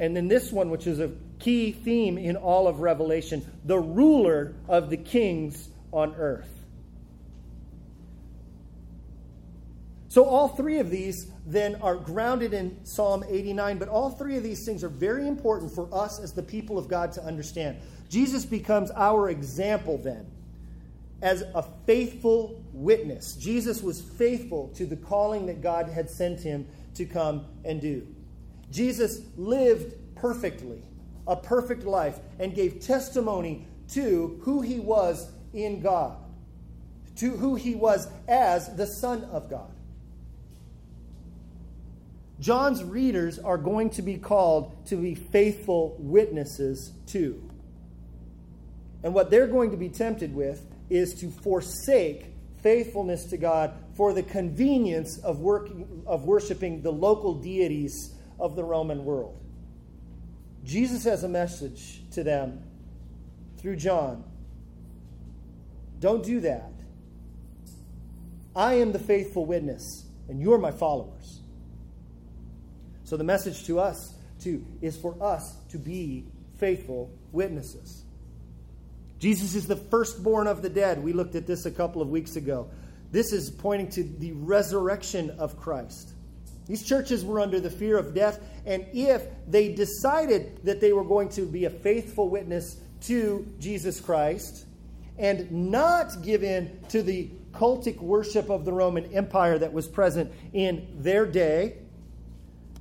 [0.00, 4.54] And then this one, which is a key theme in all of Revelation, the ruler
[4.68, 6.48] of the kings on earth.
[10.12, 14.42] So, all three of these then are grounded in Psalm 89, but all three of
[14.42, 17.78] these things are very important for us as the people of God to understand.
[18.10, 20.26] Jesus becomes our example then
[21.22, 23.36] as a faithful witness.
[23.36, 28.06] Jesus was faithful to the calling that God had sent him to come and do.
[28.70, 30.82] Jesus lived perfectly,
[31.26, 36.18] a perfect life, and gave testimony to who he was in God,
[37.16, 39.71] to who he was as the Son of God.
[42.42, 47.48] John's readers are going to be called to be faithful witnesses too.
[49.04, 52.26] And what they're going to be tempted with is to forsake
[52.60, 58.64] faithfulness to God for the convenience of, working, of worshiping the local deities of the
[58.64, 59.38] Roman world.
[60.64, 62.60] Jesus has a message to them
[63.58, 64.24] through John.
[66.00, 66.72] Don't do that.
[68.56, 71.41] I am the faithful witness, and you're my followers.
[73.12, 76.24] So the message to us to, is for us to be
[76.56, 78.04] faithful witnesses.
[79.18, 81.04] Jesus is the firstborn of the dead.
[81.04, 82.70] We looked at this a couple of weeks ago.
[83.10, 86.14] This is pointing to the resurrection of Christ.
[86.66, 91.04] These churches were under the fear of death, and if they decided that they were
[91.04, 94.64] going to be a faithful witness to Jesus Christ
[95.18, 100.32] and not give in to the cultic worship of the Roman Empire that was present
[100.54, 101.76] in their day,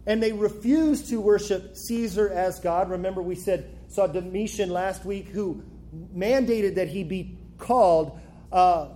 [0.06, 2.90] and they refused to worship Caesar as God.
[2.90, 5.64] Remember, we said, saw Domitian last week who
[6.16, 8.20] mandated that he be called
[8.52, 8.90] uh,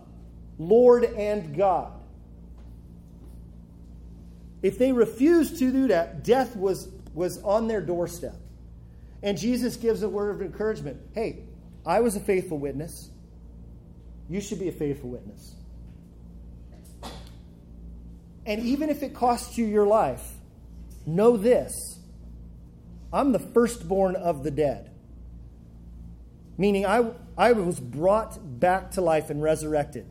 [0.57, 1.91] Lord and God.
[4.63, 8.35] If they refused to do that, death was, was on their doorstep.
[9.21, 11.43] And Jesus gives a word of encouragement Hey,
[11.85, 13.09] I was a faithful witness.
[14.27, 15.53] You should be a faithful witness.
[18.47, 20.34] And even if it costs you your life,
[21.05, 21.99] know this
[23.13, 24.91] I'm the firstborn of the dead.
[26.57, 30.05] Meaning, I, I was brought back to life and resurrected.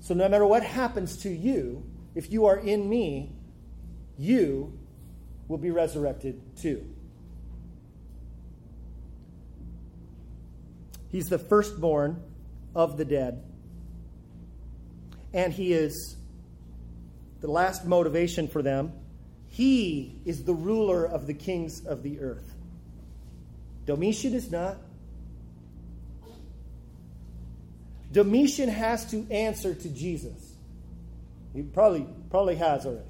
[0.00, 3.32] So, no matter what happens to you, if you are in me,
[4.18, 4.78] you
[5.48, 6.86] will be resurrected too.
[11.08, 12.22] He's the firstborn
[12.74, 13.42] of the dead.
[15.32, 16.16] And he is
[17.40, 18.92] the last motivation for them.
[19.50, 22.54] He is the ruler of the kings of the earth.
[23.84, 24.78] Domitian is not.
[28.12, 30.54] Domitian has to answer to Jesus.
[31.52, 33.04] He probably, probably has already.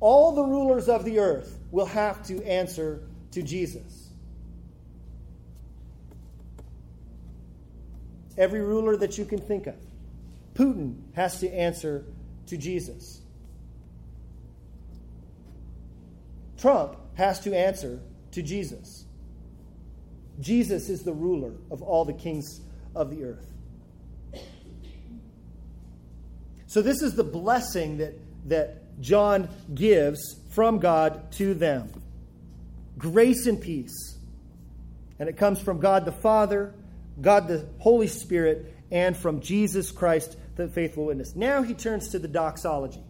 [0.00, 3.00] All the rulers of the earth will have to answer
[3.32, 4.08] to Jesus.
[8.36, 9.76] Every ruler that you can think of.
[10.54, 12.04] Putin has to answer
[12.46, 13.21] to Jesus.
[16.62, 18.00] Trump has to answer
[18.30, 19.04] to Jesus.
[20.38, 22.60] Jesus is the ruler of all the kings
[22.94, 23.52] of the earth.
[26.68, 28.14] So, this is the blessing that,
[28.48, 31.90] that John gives from God to them
[32.96, 34.16] grace and peace.
[35.18, 36.74] And it comes from God the Father,
[37.20, 41.34] God the Holy Spirit, and from Jesus Christ, the faithful witness.
[41.34, 43.02] Now he turns to the doxology.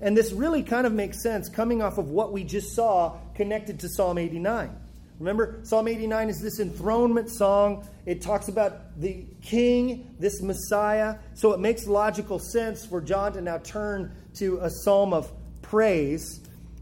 [0.00, 3.80] And this really kind of makes sense coming off of what we just saw connected
[3.80, 4.70] to Psalm 89.
[5.18, 7.88] Remember, Psalm 89 is this enthronement song.
[8.06, 11.16] It talks about the king, this Messiah.
[11.34, 15.32] So it makes logical sense for John to now turn to a psalm of
[15.62, 16.40] praise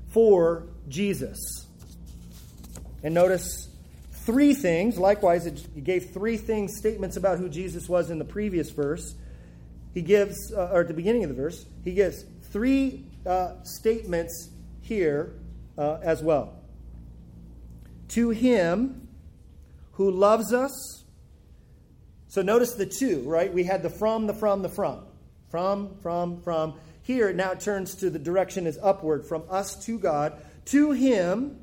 [0.08, 1.66] for Jesus.
[3.02, 3.68] And notice
[4.12, 4.98] three things.
[4.98, 9.14] Likewise, he gave three things, statements about who Jesus was in the previous verse.
[9.94, 12.24] He gives, uh, or at the beginning of the verse, he gives
[12.56, 14.48] three uh, statements
[14.80, 15.34] here
[15.76, 16.54] uh, as well
[18.08, 19.08] to him
[19.92, 21.04] who loves us.
[22.28, 23.52] So notice the two, right?
[23.52, 25.04] We had the from, the from, the from.
[25.50, 26.80] From, from, from.
[27.02, 31.62] Here, it now turns to the direction is upward from us to God, to him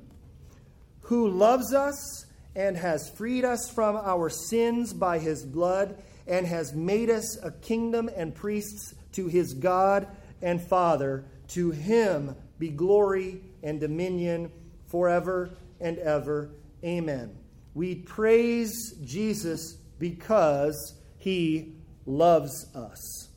[1.02, 6.72] who loves us and has freed us from our sins by his blood and has
[6.72, 10.08] made us a kingdom and priests to his God
[10.44, 11.26] and Father.
[11.50, 14.52] To him be glory and dominion
[14.88, 16.52] forever and ever.
[16.84, 17.36] Amen.
[17.74, 21.76] We praise Jesus because he
[22.06, 23.30] loves us.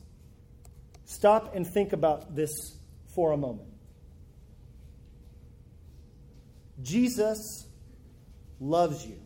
[1.05, 2.51] Stop and think about this
[3.15, 3.69] for a moment.
[6.81, 7.67] Jesus
[8.59, 9.17] loves you.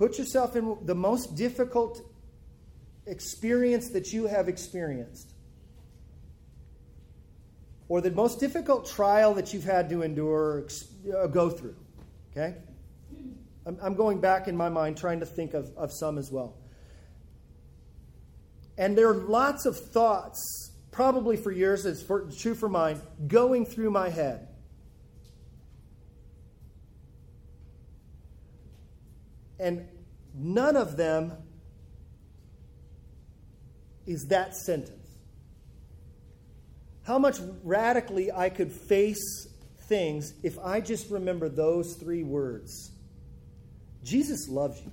[0.00, 2.00] Put yourself in the most difficult
[3.06, 5.34] experience that you have experienced,
[7.86, 10.66] or the most difficult trial that you've had to endure,
[11.14, 11.76] uh, go through.
[12.32, 12.56] Okay?
[13.66, 16.56] I'm going back in my mind trying to think of, of some as well.
[18.78, 23.66] And there are lots of thoughts, probably for yours, it's for, true for mine, going
[23.66, 24.48] through my head.
[29.60, 29.86] And
[30.34, 31.32] none of them
[34.06, 34.96] is that sentence.
[37.04, 39.46] How much radically I could face
[39.82, 42.92] things if I just remember those three words
[44.02, 44.90] Jesus loves you.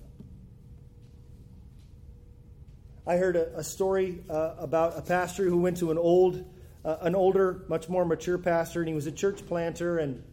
[3.06, 6.44] I heard a, a story uh, about a pastor who went to an old,
[6.84, 9.98] uh, an older, much more mature pastor, and he was a church planter.
[9.98, 10.24] And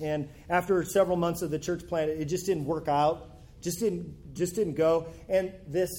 [0.00, 3.29] and after several months of the church plant, it just didn't work out
[3.60, 5.08] Just didn't just didn't go.
[5.28, 5.90] And this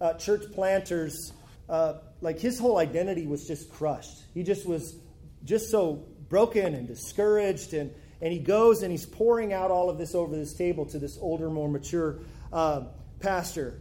[0.00, 1.32] uh, church planters,
[1.68, 4.22] uh, like his whole identity was just crushed.
[4.34, 4.96] He just was
[5.44, 7.74] just so broken and discouraged.
[7.74, 10.98] And, and he goes and he's pouring out all of this over this table to
[10.98, 12.20] this older, more mature
[12.52, 12.84] uh,
[13.20, 13.80] pastor.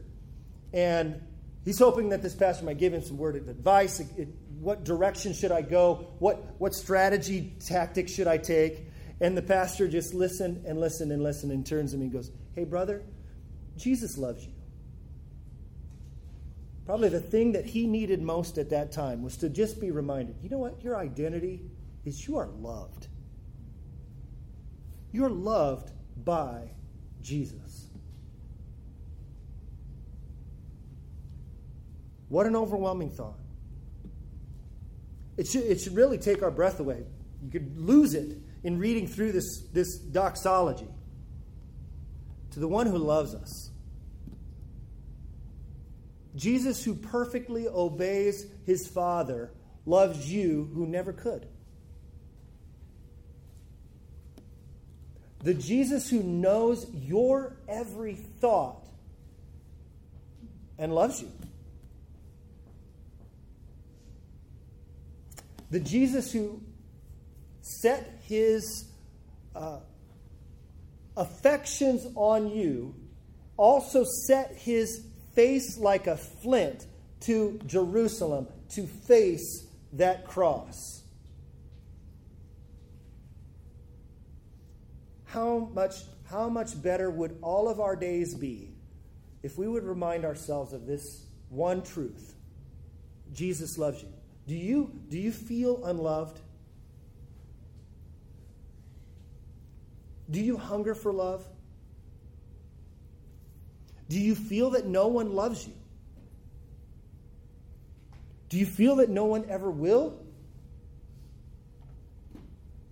[0.74, 1.22] And
[1.66, 4.00] he's hoping that this pastor might give him some word of advice.
[4.00, 4.28] It, it,
[4.60, 6.08] what direction should I go?
[6.20, 8.86] What, what strategy, tactic should I take?
[9.20, 12.32] And the pastor just listened and listened and listened and turns to me and goes,
[12.54, 13.04] Hey, brother,
[13.78, 14.54] Jesus loves you.
[16.86, 20.36] Probably the thing that he needed most at that time was to just be reminded
[20.42, 20.82] you know what?
[20.84, 21.62] Your identity
[22.06, 23.08] is you are loved.
[25.12, 25.92] You're loved
[26.24, 26.72] by
[27.22, 27.88] Jesus.
[32.30, 33.40] What an overwhelming thought.
[35.38, 37.04] It should, it should really take our breath away.
[37.44, 40.88] You could lose it in reading through this, this doxology.
[42.58, 43.70] To the one who loves us.
[46.36, 49.52] Jesus, who perfectly obeys his Father,
[49.86, 51.46] loves you who never could.
[55.44, 58.88] The Jesus who knows your every thought
[60.80, 61.32] and loves you.
[65.70, 66.60] The Jesus who
[67.62, 68.86] set his
[69.56, 69.78] uh,
[71.18, 72.96] affections on you
[73.58, 75.04] also set his
[75.34, 76.86] face like a flint
[77.22, 81.02] to Jerusalem to face that cross.
[85.26, 85.96] How much,
[86.30, 88.70] how much better would all of our days be
[89.44, 92.36] if we would remind ourselves of this one truth
[93.34, 94.10] Jesus loves you.
[94.48, 96.40] Do you, do you feel unloved?
[100.30, 101.46] Do you hunger for love?
[104.10, 105.74] Do you feel that no one loves you?
[108.50, 110.22] Do you feel that no one ever will?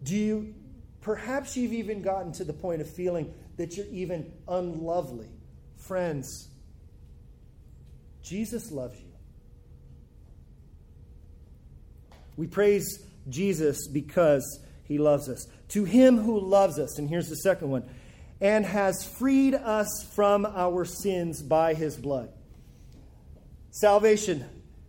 [0.04, 0.54] Do you,
[1.02, 5.30] perhaps you've even gotten to the point of feeling that you're even unlovely?
[5.78, 6.48] Friends,
[8.22, 9.08] Jesus loves you.
[12.38, 15.48] We praise Jesus because he loves us.
[15.70, 17.84] To him who loves us, and here's the second one
[18.42, 22.30] and has freed us from our sins by his blood.
[23.72, 24.46] Salvation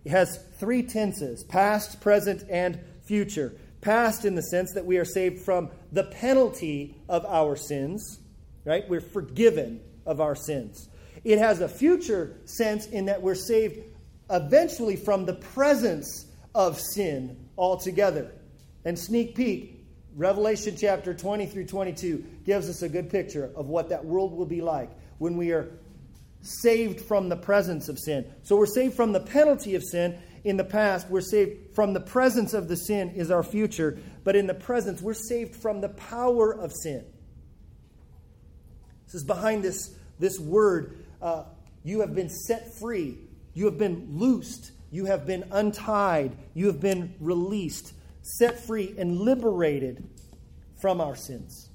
[0.07, 3.55] has three tenses past, present, and future.
[3.81, 8.19] Past, in the sense that we are saved from the penalty of our sins,
[8.65, 8.89] right?
[8.89, 10.89] We're forgiven of our sins.
[11.25, 13.79] It has a future sense in that we're saved
[14.29, 18.33] eventually from the presence of sin altogether.
[18.85, 19.76] And sneak peek,
[20.17, 24.47] Revelation chapter 20 through 22 gives us a good picture of what that world will
[24.47, 25.69] be like when we are
[26.41, 28.25] saved from the presence of sin.
[28.43, 31.11] So we're saved from the penalty of sin in the past.
[31.11, 33.99] We're saved from the presence of the sin is our future.
[34.25, 37.05] But in the presence, we're saved from the power of sin.
[39.05, 41.05] This is behind this, this word.
[41.21, 41.45] Uh,
[41.85, 43.19] you have been set free.
[43.53, 44.73] You have been loosed.
[44.91, 46.39] You have been untied.
[46.55, 47.93] You have been released
[48.27, 50.03] set free, and liberated
[50.81, 51.69] from our sins.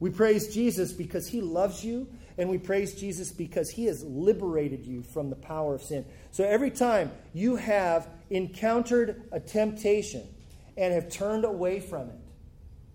[0.00, 4.84] We praise Jesus because he loves you, and we praise Jesus because he has liberated
[4.84, 6.04] you from the power of sin.
[6.32, 10.26] So every time you have encountered a temptation
[10.76, 12.18] and have turned away from it,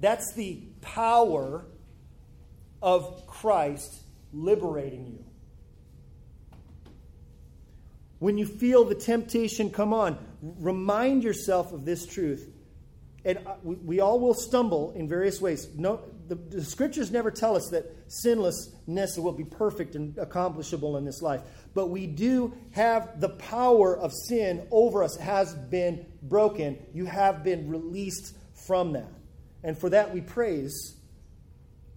[0.01, 1.65] that's the power
[2.81, 4.01] of Christ
[4.33, 5.23] liberating you.
[8.19, 12.49] When you feel the temptation come on, remind yourself of this truth.
[13.23, 15.67] And uh, we all will stumble in various ways.
[15.75, 21.05] No, the, the scriptures never tell us that sinlessness will be perfect and accomplishable in
[21.05, 21.41] this life.
[21.73, 26.79] But we do have the power of sin over us has been broken.
[26.93, 28.35] You have been released
[28.65, 29.11] from that.
[29.63, 30.95] And for that we praise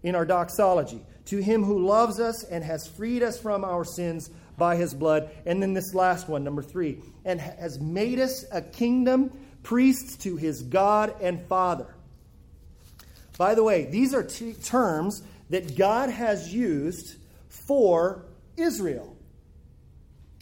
[0.02, 1.00] in our doxology.
[1.26, 5.30] To him who loves us and has freed us from our sins by his blood.
[5.46, 9.30] And then this last one, number three, and has made us a kingdom,
[9.62, 11.94] priests to his God and Father.
[13.36, 17.16] By the way, these are t- terms that God has used
[17.48, 18.24] for
[18.56, 19.14] Israel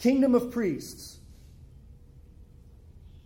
[0.03, 1.17] kingdom of priests.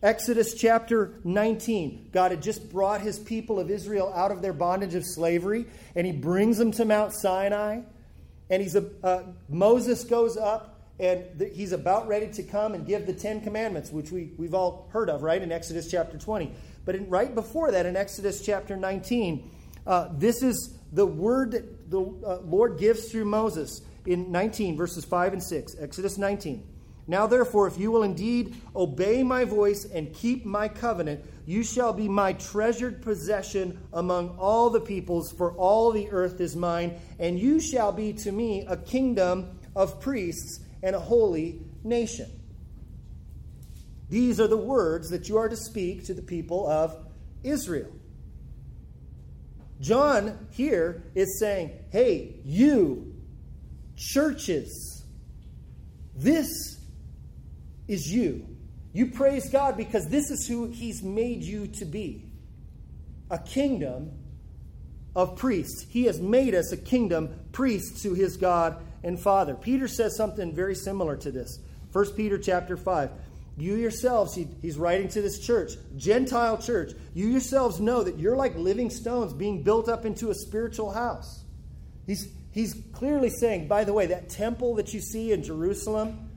[0.04, 2.10] Exodus chapter 19.
[2.12, 5.66] God had just brought his people of Israel out of their bondage of slavery,
[5.96, 7.82] and he brings them to Mount Sinai.
[8.52, 12.86] And he's a, uh, Moses goes up and the, he's about ready to come and
[12.86, 16.52] give the Ten Commandments, which we, we've all heard of, right, in Exodus chapter 20.
[16.86, 19.52] But in, right before that, in Exodus chapter 19,
[19.86, 25.06] uh, this is the word that the uh, Lord gives through Moses in 19, verses
[25.06, 25.76] 5 and 6.
[25.80, 26.66] Exodus 19.
[27.10, 31.94] Now, therefore, if you will indeed obey my voice and keep my covenant, you shall
[31.94, 37.40] be my treasured possession among all the peoples, for all the earth is mine, and
[37.40, 42.32] you shall be to me a kingdom of priests and a holy nation.
[44.10, 46.96] These are the words that you are to speak to the people of
[47.44, 47.92] Israel.
[49.82, 53.14] John here is saying, hey, you,
[53.98, 55.04] churches,
[56.16, 56.80] this
[57.90, 58.48] is you.
[58.94, 62.24] You praise God because this is who He's made you to be
[63.30, 64.14] a kingdom
[65.14, 65.86] of priests.
[65.90, 69.56] He has made us a kingdom, priests to His God and Father.
[69.56, 71.60] Peter says something very similar to this.
[71.92, 73.12] 1 Peter chapter 5.
[73.58, 78.36] You yourselves, he, he's writing to this church, Gentile church, you yourselves know that you're
[78.36, 81.44] like living stones being built up into a spiritual house.
[82.06, 86.30] He's, he's clearly saying, by the way, that temple that you see in Jerusalem,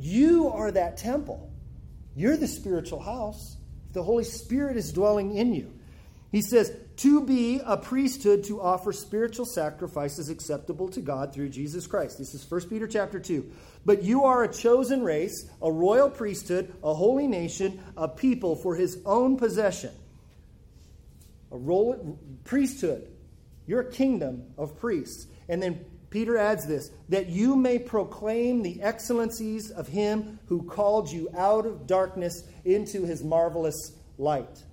[0.00, 1.52] you are that temple.
[2.16, 3.56] You're the spiritual house.
[3.92, 5.72] The Holy Spirit is dwelling in you.
[6.32, 11.86] He says, to be a priesthood to offer spiritual sacrifices acceptable to God through Jesus
[11.86, 12.18] Christ.
[12.18, 13.48] This is 1 Peter chapter 2.
[13.86, 18.74] But you are a chosen race, a royal priesthood, a holy nation, a people for
[18.74, 19.92] his own possession.
[21.52, 23.08] A royal priesthood.
[23.68, 25.28] You're a kingdom of priests.
[25.48, 31.12] And then Peter adds this that you may proclaim the excellencies of him who called
[31.12, 34.64] you out of darkness into his marvelous light.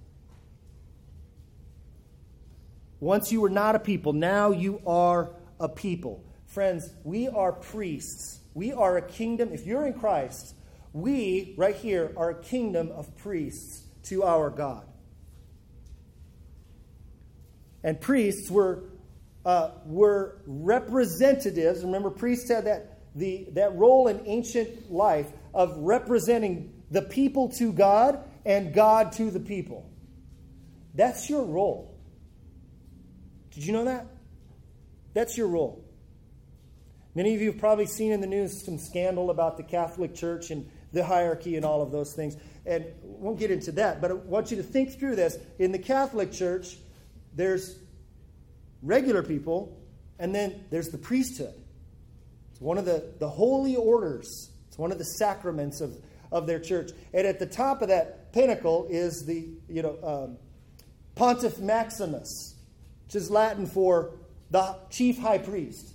[2.99, 6.23] Once you were not a people, now you are a people.
[6.45, 8.39] Friends, we are priests.
[8.53, 9.49] We are a kingdom.
[9.51, 10.55] If you're in Christ,
[10.93, 14.85] we, right here, are a kingdom of priests to our God.
[17.83, 18.83] And priests were,
[19.45, 21.83] uh, were representatives.
[21.83, 27.73] Remember, priests had that, the, that role in ancient life of representing the people to
[27.73, 29.89] God and God to the people.
[30.93, 31.94] That's your role.
[33.55, 34.05] Did you know that?
[35.13, 35.83] That's your role.
[37.15, 40.51] Many of you have probably seen in the news some scandal about the Catholic Church
[40.51, 42.35] and the hierarchy and all of those things.
[42.65, 45.37] And won't get into that, but I want you to think through this.
[45.57, 46.77] In the Catholic Church,
[47.33, 47.79] there's
[48.81, 49.81] regular people,
[50.19, 51.53] and then there's the priesthood.
[52.51, 55.95] It's one of the, the holy orders, it's one of the sacraments of,
[56.31, 56.91] of their church.
[57.13, 60.37] And at the top of that pinnacle is the, you know, um,
[61.15, 62.54] Pontifex Maximus,
[63.05, 64.11] which is Latin for
[64.51, 65.93] the chief high priest.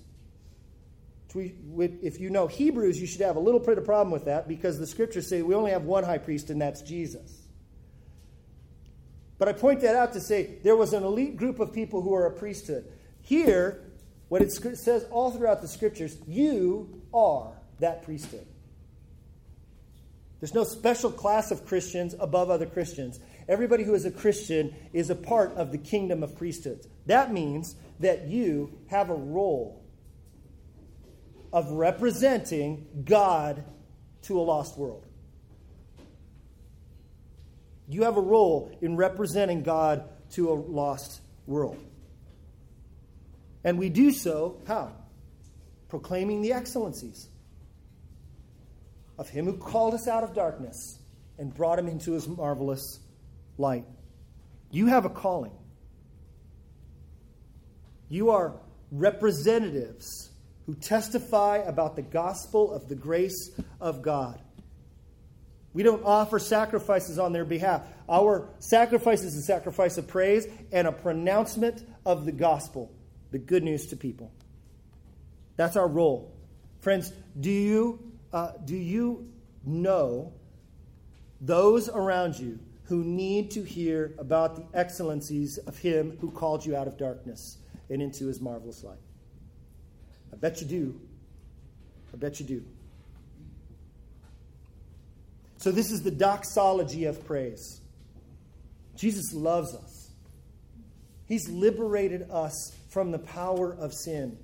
[1.34, 4.78] If you know Hebrews, you should have a little bit of problem with that because
[4.78, 7.36] the scriptures say we only have one high priest, and that's Jesus.
[9.38, 12.12] But I point that out to say there was an elite group of people who
[12.14, 12.90] are a priesthood.
[13.22, 13.80] Here,
[14.28, 18.46] what it says all throughout the scriptures, you are that priesthood.
[20.40, 23.20] There's no special class of Christians above other Christians.
[23.48, 26.86] Everybody who is a Christian is a part of the kingdom of priesthoods.
[27.10, 29.82] That means that you have a role
[31.52, 33.64] of representing God
[34.22, 35.04] to a lost world.
[37.88, 40.04] You have a role in representing God
[40.34, 41.84] to a lost world.
[43.64, 44.92] And we do so how?
[45.88, 47.28] Proclaiming the excellencies
[49.18, 51.00] of Him who called us out of darkness
[51.40, 53.00] and brought Him into His marvelous
[53.58, 53.84] light.
[54.70, 55.56] You have a calling.
[58.10, 58.54] You are
[58.90, 60.30] representatives
[60.66, 64.40] who testify about the gospel of the grace of God.
[65.72, 67.86] We don't offer sacrifices on their behalf.
[68.08, 72.92] Our sacrifice is a sacrifice of praise and a pronouncement of the gospel,
[73.30, 74.32] the good news to people.
[75.56, 76.34] That's our role.
[76.80, 79.30] Friends, do you, uh, do you
[79.64, 80.32] know
[81.40, 86.74] those around you who need to hear about the excellencies of Him who called you
[86.74, 87.58] out of darkness
[87.90, 88.98] and into His marvelous light?
[90.32, 91.00] I bet you do.
[92.14, 92.64] I bet you do.
[95.58, 97.82] So, this is the doxology of praise.
[98.96, 100.10] Jesus loves us,
[101.26, 104.38] He's liberated us from the power of sin.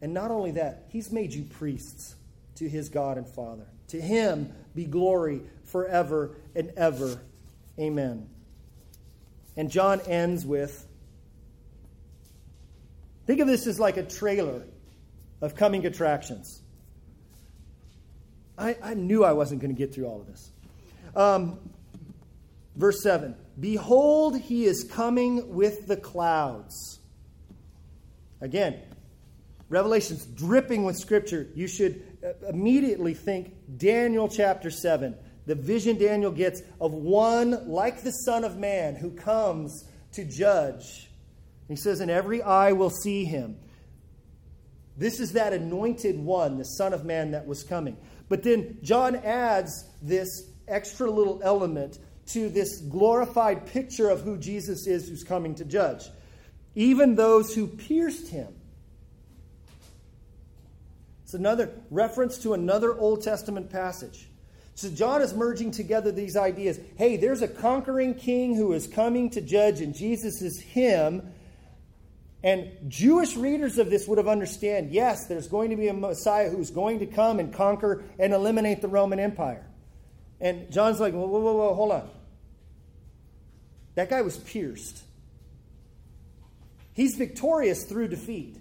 [0.00, 2.14] And not only that, He's made you priests
[2.56, 3.66] to His God and Father.
[3.88, 7.20] To Him be glory forever and ever.
[7.78, 8.28] Amen.
[9.56, 10.86] And John ends with
[13.28, 14.62] Think of this as like a trailer
[15.42, 16.62] of coming attractions.
[18.56, 20.50] I, I knew I wasn't going to get through all of this.
[21.14, 21.58] Um,
[22.74, 27.00] Verse 7 Behold, he is coming with the clouds.
[28.40, 28.80] Again,
[29.68, 31.48] Revelation's dripping with scripture.
[31.54, 35.14] You should uh, immediately think Daniel chapter 7,
[35.44, 41.07] the vision Daniel gets of one like the Son of Man who comes to judge.
[41.68, 43.56] He says, And every eye will see him.
[44.96, 47.96] This is that anointed one, the Son of Man that was coming.
[48.28, 51.98] But then John adds this extra little element
[52.28, 56.04] to this glorified picture of who Jesus is who's coming to judge.
[56.74, 58.54] Even those who pierced him.
[61.24, 64.28] It's another reference to another Old Testament passage.
[64.74, 66.78] So John is merging together these ideas.
[66.96, 71.32] Hey, there's a conquering king who is coming to judge, and Jesus is him.
[72.42, 76.50] And Jewish readers of this would have understood yes, there's going to be a Messiah
[76.50, 79.66] who's going to come and conquer and eliminate the Roman Empire.
[80.40, 82.10] And John's like, whoa, whoa, whoa, whoa, hold on.
[83.96, 85.02] That guy was pierced.
[86.92, 88.56] He's victorious through defeat.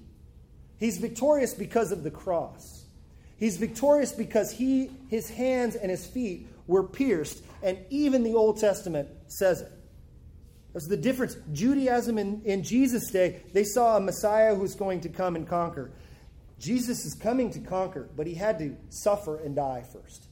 [0.79, 2.85] He's victorious because of the cross.
[3.37, 8.59] He's victorious because he, his hands and his feet were pierced, and even the Old
[8.59, 9.71] Testament says it.
[10.77, 11.35] That's the difference.
[11.53, 15.89] Judaism in, in Jesus' day, they saw a Messiah who's going to come and conquer.
[16.59, 20.27] Jesus is coming to conquer, but he had to suffer and die first.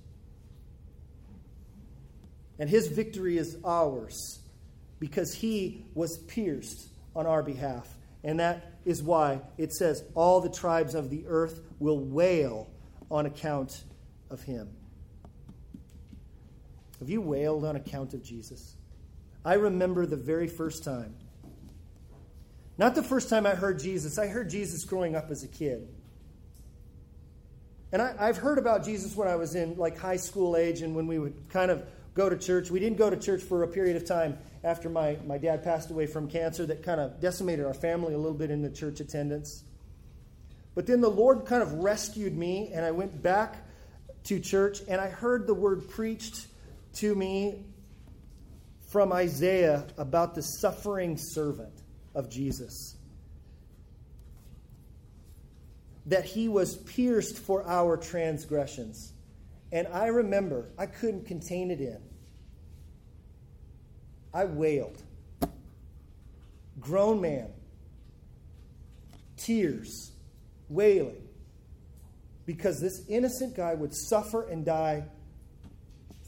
[2.59, 4.39] And his victory is ours
[4.99, 7.97] because he was pierced on our behalf.
[8.23, 12.69] And that is why it says, All the tribes of the earth will wail
[13.09, 13.83] on account
[14.29, 14.69] of him.
[16.99, 18.74] Have you wailed on account of Jesus?
[19.45, 21.15] I remember the very first time.
[22.77, 25.87] Not the first time I heard Jesus, I heard Jesus growing up as a kid.
[27.91, 30.95] And I, have heard about Jesus when I was in like high school age and
[30.95, 32.71] when we would kind of go to church.
[32.71, 35.91] We didn't go to church for a period of time after my, my dad passed
[35.91, 38.99] away from cancer that kind of decimated our family a little bit in the church
[38.99, 39.63] attendance.
[40.73, 43.65] But then the Lord kind of rescued me, and I went back
[44.25, 46.47] to church, and I heard the word preached
[46.95, 47.63] to me
[48.95, 51.81] from Isaiah about the suffering servant
[52.13, 52.95] of Jesus.
[56.05, 59.11] That he was pierced for our transgressions
[59.73, 61.97] and I remember I couldn't contain it in.
[64.33, 65.03] I wailed.
[66.79, 67.49] Grown man.
[69.35, 70.13] Tears.
[70.69, 71.21] Wailing.
[72.45, 75.03] Because this innocent guy would suffer and die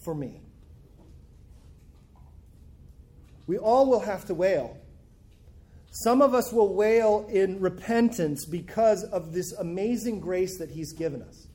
[0.03, 0.41] for me.
[3.47, 4.77] We all will have to wail.
[5.89, 11.21] Some of us will wail in repentance because of this amazing grace that He's given
[11.21, 11.47] us.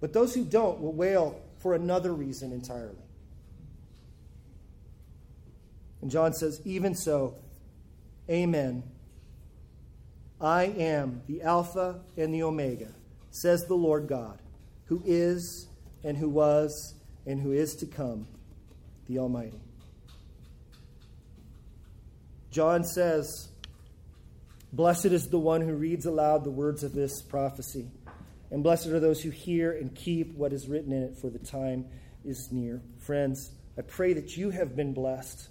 [0.00, 2.96] But those who don't will wail for another reason entirely.
[6.02, 7.36] And John says, Even so,
[8.28, 8.82] Amen.
[10.40, 12.92] I am the Alpha and the Omega,
[13.30, 14.38] says the Lord God,
[14.86, 15.68] who is
[16.04, 18.26] and who was and who is to come,
[19.08, 19.60] the Almighty.
[22.56, 23.50] John says,
[24.72, 27.90] Blessed is the one who reads aloud the words of this prophecy.
[28.50, 31.38] And blessed are those who hear and keep what is written in it, for the
[31.38, 31.84] time
[32.24, 32.80] is near.
[33.00, 35.50] Friends, I pray that you have been blessed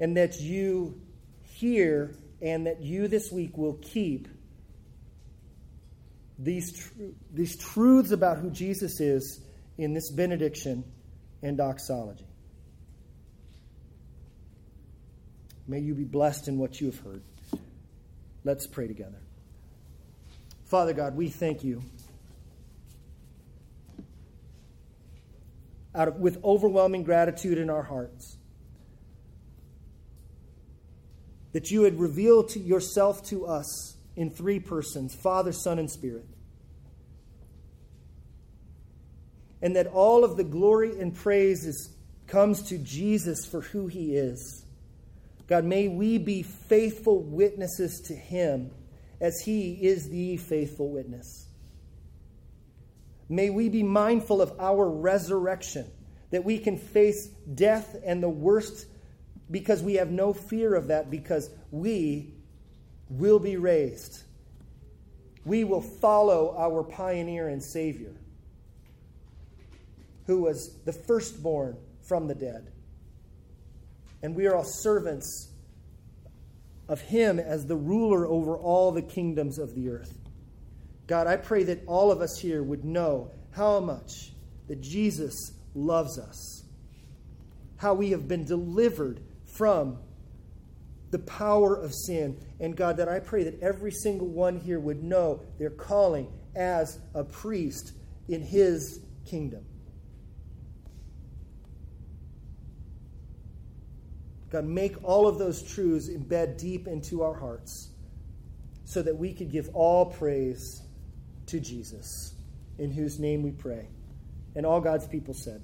[0.00, 1.00] and that you
[1.44, 2.12] hear
[2.42, 4.26] and that you this week will keep
[6.40, 9.40] these, tr- these truths about who Jesus is
[9.78, 10.82] in this benediction
[11.40, 12.25] and doxology.
[15.68, 17.22] May you be blessed in what you have heard.
[18.44, 19.18] Let's pray together.
[20.66, 21.82] Father God, we thank you.
[25.94, 28.36] Out of, with overwhelming gratitude in our hearts,
[31.52, 36.26] that you had revealed to yourself to us in three persons Father, Son, and Spirit.
[39.62, 41.90] And that all of the glory and praise is,
[42.26, 44.65] comes to Jesus for who he is.
[45.46, 48.70] God, may we be faithful witnesses to him
[49.20, 51.46] as he is the faithful witness.
[53.28, 55.90] May we be mindful of our resurrection,
[56.30, 58.86] that we can face death and the worst
[59.50, 62.34] because we have no fear of that, because we
[63.08, 64.22] will be raised.
[65.44, 68.12] We will follow our pioneer and Savior,
[70.26, 72.72] who was the firstborn from the dead.
[74.22, 75.50] And we are all servants
[76.88, 80.18] of him as the ruler over all the kingdoms of the earth.
[81.06, 84.32] God, I pray that all of us here would know how much
[84.68, 86.64] that Jesus loves us,
[87.76, 89.98] how we have been delivered from
[91.10, 92.38] the power of sin.
[92.58, 96.98] And God, that I pray that every single one here would know their calling as
[97.14, 97.92] a priest
[98.28, 99.64] in His kingdom.
[104.50, 107.90] God, make all of those truths embed deep into our hearts
[108.84, 110.82] so that we could give all praise
[111.46, 112.34] to Jesus,
[112.78, 113.88] in whose name we pray.
[114.54, 115.60] And all God's people said,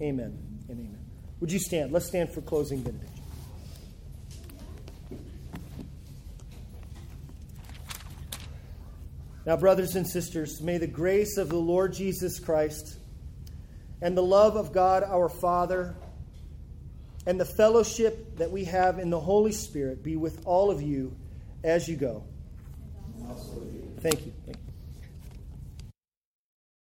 [0.00, 0.36] Amen
[0.68, 1.04] and amen.
[1.40, 1.92] Would you stand?
[1.92, 3.22] Let's stand for closing benediction.
[9.46, 12.96] Now, brothers and sisters, may the grace of the Lord Jesus Christ
[14.00, 15.94] and the love of God our Father
[17.26, 21.16] and the fellowship that we have in the Holy Spirit be with all of you
[21.62, 22.24] as you go.
[24.00, 24.32] Thank you.
[24.44, 24.63] Thank you.